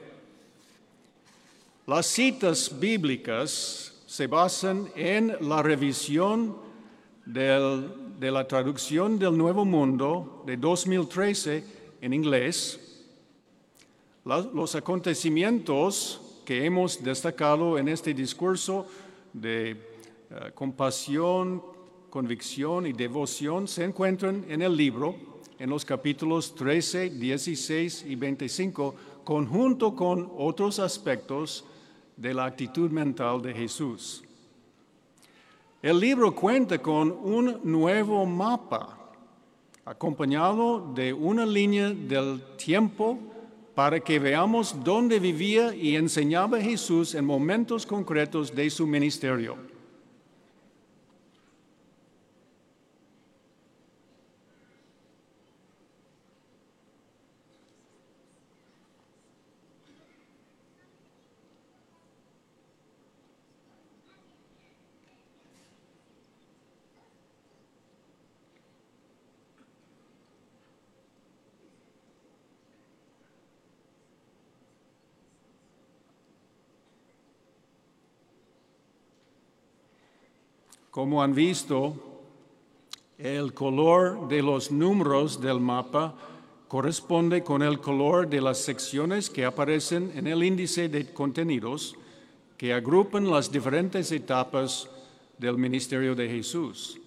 Las 1.86 2.08
citas 2.08 2.78
bíblicas 2.80 3.94
se 4.08 4.28
basan 4.28 4.90
en 4.96 5.36
la 5.42 5.62
revisión 5.62 6.56
de 7.26 8.32
la 8.32 8.48
traducción 8.48 9.20
del 9.20 9.38
Nuevo 9.38 9.66
Mundo 9.66 10.44
de 10.46 10.56
2013 10.56 11.64
en 12.00 12.14
inglés. 12.14 12.80
los 14.24 14.76
acontecimientos 14.76 16.22
que 16.46 16.64
hemos 16.64 17.04
destacado 17.04 17.78
en 17.78 17.90
este 17.90 18.14
discurso 18.14 18.88
de 19.34 19.72
eh, 19.72 19.78
compasión, 20.56 21.62
convicción 22.10 22.88
y 22.88 22.94
devoción 22.94 23.68
se 23.68 23.84
encuentran 23.84 24.46
en 24.48 24.62
el 24.62 24.78
libro, 24.78 25.16
en 25.60 25.70
los 25.70 25.84
capítulos 25.84 26.56
13, 26.56 27.10
16 27.10 28.06
y 28.08 28.16
25, 28.16 28.96
conjunto 29.26 29.94
con 29.94 30.32
otros 30.38 30.80
aspectos 30.80 31.66
de 32.18 32.34
la 32.34 32.46
actitud 32.46 32.90
mental 32.90 33.42
de 33.42 33.54
Jesús. 33.54 34.24
El 35.82 36.00
libro 36.00 36.34
cuenta 36.34 36.80
con 36.80 37.12
un 37.12 37.60
nuevo 37.64 38.26
mapa, 38.26 38.98
acompañado 39.86 40.92
de 40.94 41.14
una 41.14 41.46
línea 41.46 41.92
del 41.92 42.42
tiempo 42.58 43.18
para 43.76 44.00
que 44.00 44.18
veamos 44.18 44.76
dónde 44.84 45.20
vivía 45.20 45.76
y 45.76 45.96
enseñaba 45.96 46.60
Jesús 46.60 47.14
en 47.14 47.24
momentos 47.24 47.86
concretos 47.86 48.54
de 48.54 48.70
su 48.72 48.88
ministerio. 48.88 49.67
Como 80.92 81.22
han 81.22 81.34
visto, 81.34 81.96
el 83.18 83.54
color 83.54 84.28
de 84.28 84.42
los 84.42 84.72
números 84.72 85.42
del 85.42 85.60
mapa 85.60 86.16
corresponde 86.68 87.44
con 87.44 87.62
el 87.62 87.80
color 87.80 88.28
de 88.28 88.42
las 88.42 88.60
secciones 88.60 89.30
que 89.30 89.46
aparecen 89.46 90.12
en 90.16 90.28
el 90.28 90.44
índice 90.44 90.90
de 90.90 91.14
contenidos 91.14 91.96
que 92.58 92.74
agrupan 92.74 93.30
las 93.30 93.52
diferentes 93.52 94.12
etapas 94.12 94.90
del 95.38 95.58
ministerio 95.58 96.16
de 96.16 96.28
Jesús. 96.28 97.00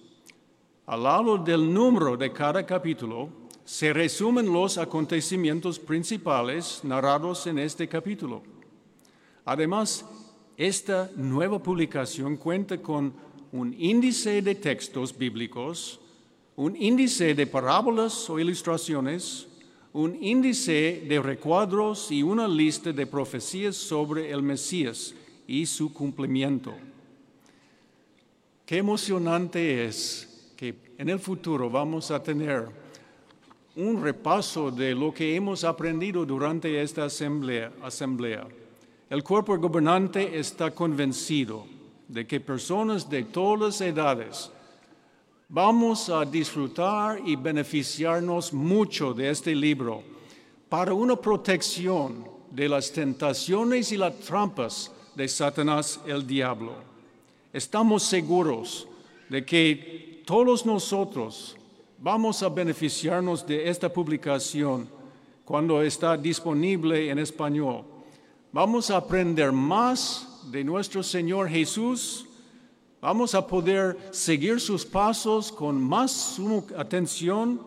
Al 0.85 1.03
lado 1.03 1.37
del 1.37 1.71
número 1.71 2.17
de 2.17 2.31
cada 2.31 2.65
capítulo 2.65 3.29
se 3.63 3.93
resumen 3.93 4.51
los 4.51 4.77
acontecimientos 4.77 5.77
principales 5.79 6.81
narrados 6.83 7.45
en 7.47 7.59
este 7.59 7.87
capítulo. 7.87 8.41
Además, 9.45 10.05
esta 10.57 11.09
nueva 11.15 11.61
publicación 11.61 12.37
cuenta 12.37 12.81
con 12.81 13.13
un 13.51 13.75
índice 13.77 14.41
de 14.41 14.55
textos 14.55 15.17
bíblicos, 15.17 15.99
un 16.55 16.75
índice 16.75 17.33
de 17.35 17.47
parábolas 17.47 18.29
o 18.29 18.39
ilustraciones, 18.39 19.47
un 19.93 20.15
índice 20.23 21.03
de 21.07 21.21
recuadros 21.21 22.11
y 22.11 22.23
una 22.23 22.47
lista 22.47 22.93
de 22.93 23.05
profecías 23.05 23.75
sobre 23.75 24.31
el 24.31 24.41
Mesías 24.41 25.13
y 25.47 25.65
su 25.65 25.93
cumplimiento. 25.93 26.73
Qué 28.65 28.77
emocionante 28.77 29.85
es 29.85 30.53
que 30.55 30.75
en 30.97 31.09
el 31.09 31.19
futuro 31.19 31.69
vamos 31.69 32.09
a 32.09 32.23
tener 32.23 32.69
un 33.75 34.01
repaso 34.01 34.71
de 34.71 34.95
lo 34.95 35.13
que 35.13 35.35
hemos 35.35 35.65
aprendido 35.65 36.25
durante 36.25 36.81
esta 36.81 37.03
asamblea. 37.05 38.47
El 39.09 39.23
cuerpo 39.23 39.57
gobernante 39.57 40.39
está 40.39 40.71
convencido 40.71 41.80
de 42.11 42.27
que 42.27 42.41
personas 42.41 43.09
de 43.09 43.23
todas 43.23 43.79
edades 43.79 44.51
vamos 45.47 46.09
a 46.09 46.25
disfrutar 46.25 47.21
y 47.25 47.37
beneficiarnos 47.37 48.51
mucho 48.51 49.13
de 49.13 49.29
este 49.29 49.55
libro 49.55 50.03
para 50.67 50.93
una 50.93 51.15
protección 51.15 52.27
de 52.49 52.67
las 52.67 52.91
tentaciones 52.91 53.93
y 53.93 53.97
las 53.97 54.19
trampas 54.19 54.91
de 55.15 55.25
Satanás 55.29 56.01
el 56.05 56.27
diablo. 56.27 56.73
Estamos 57.53 58.03
seguros 58.03 58.89
de 59.29 59.45
que 59.45 60.21
todos 60.25 60.65
nosotros 60.65 61.55
vamos 61.97 62.43
a 62.43 62.49
beneficiarnos 62.49 63.47
de 63.47 63.69
esta 63.69 63.87
publicación 63.87 64.89
cuando 65.45 65.81
está 65.81 66.17
disponible 66.17 67.09
en 67.09 67.19
español. 67.19 67.85
Vamos 68.51 68.91
a 68.91 68.97
aprender 68.97 69.53
más 69.53 70.27
de 70.49 70.63
nuestro 70.63 71.03
Señor 71.03 71.49
Jesús, 71.49 72.25
vamos 73.01 73.35
a 73.35 73.45
poder 73.45 73.97
seguir 74.11 74.59
sus 74.59 74.85
pasos 74.85 75.51
con 75.51 75.81
más 75.81 76.39
atención 76.77 77.61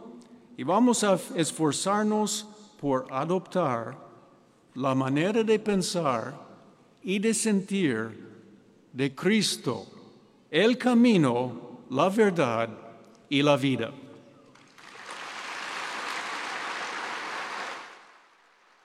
y 0.57 0.63
vamos 0.63 1.05
a 1.05 1.19
esforzarnos 1.35 2.47
por 2.81 3.07
adoptar 3.11 3.97
la 4.75 4.95
manera 4.95 5.43
de 5.43 5.59
pensar 5.59 6.35
y 7.03 7.19
de 7.19 7.35
sentir 7.35 8.25
de 8.93 9.15
Cristo, 9.15 9.87
el 10.51 10.79
camino, 10.79 11.81
la 11.91 12.09
verdad 12.09 12.69
y 13.29 13.43
la 13.43 13.57
vida. 13.57 13.93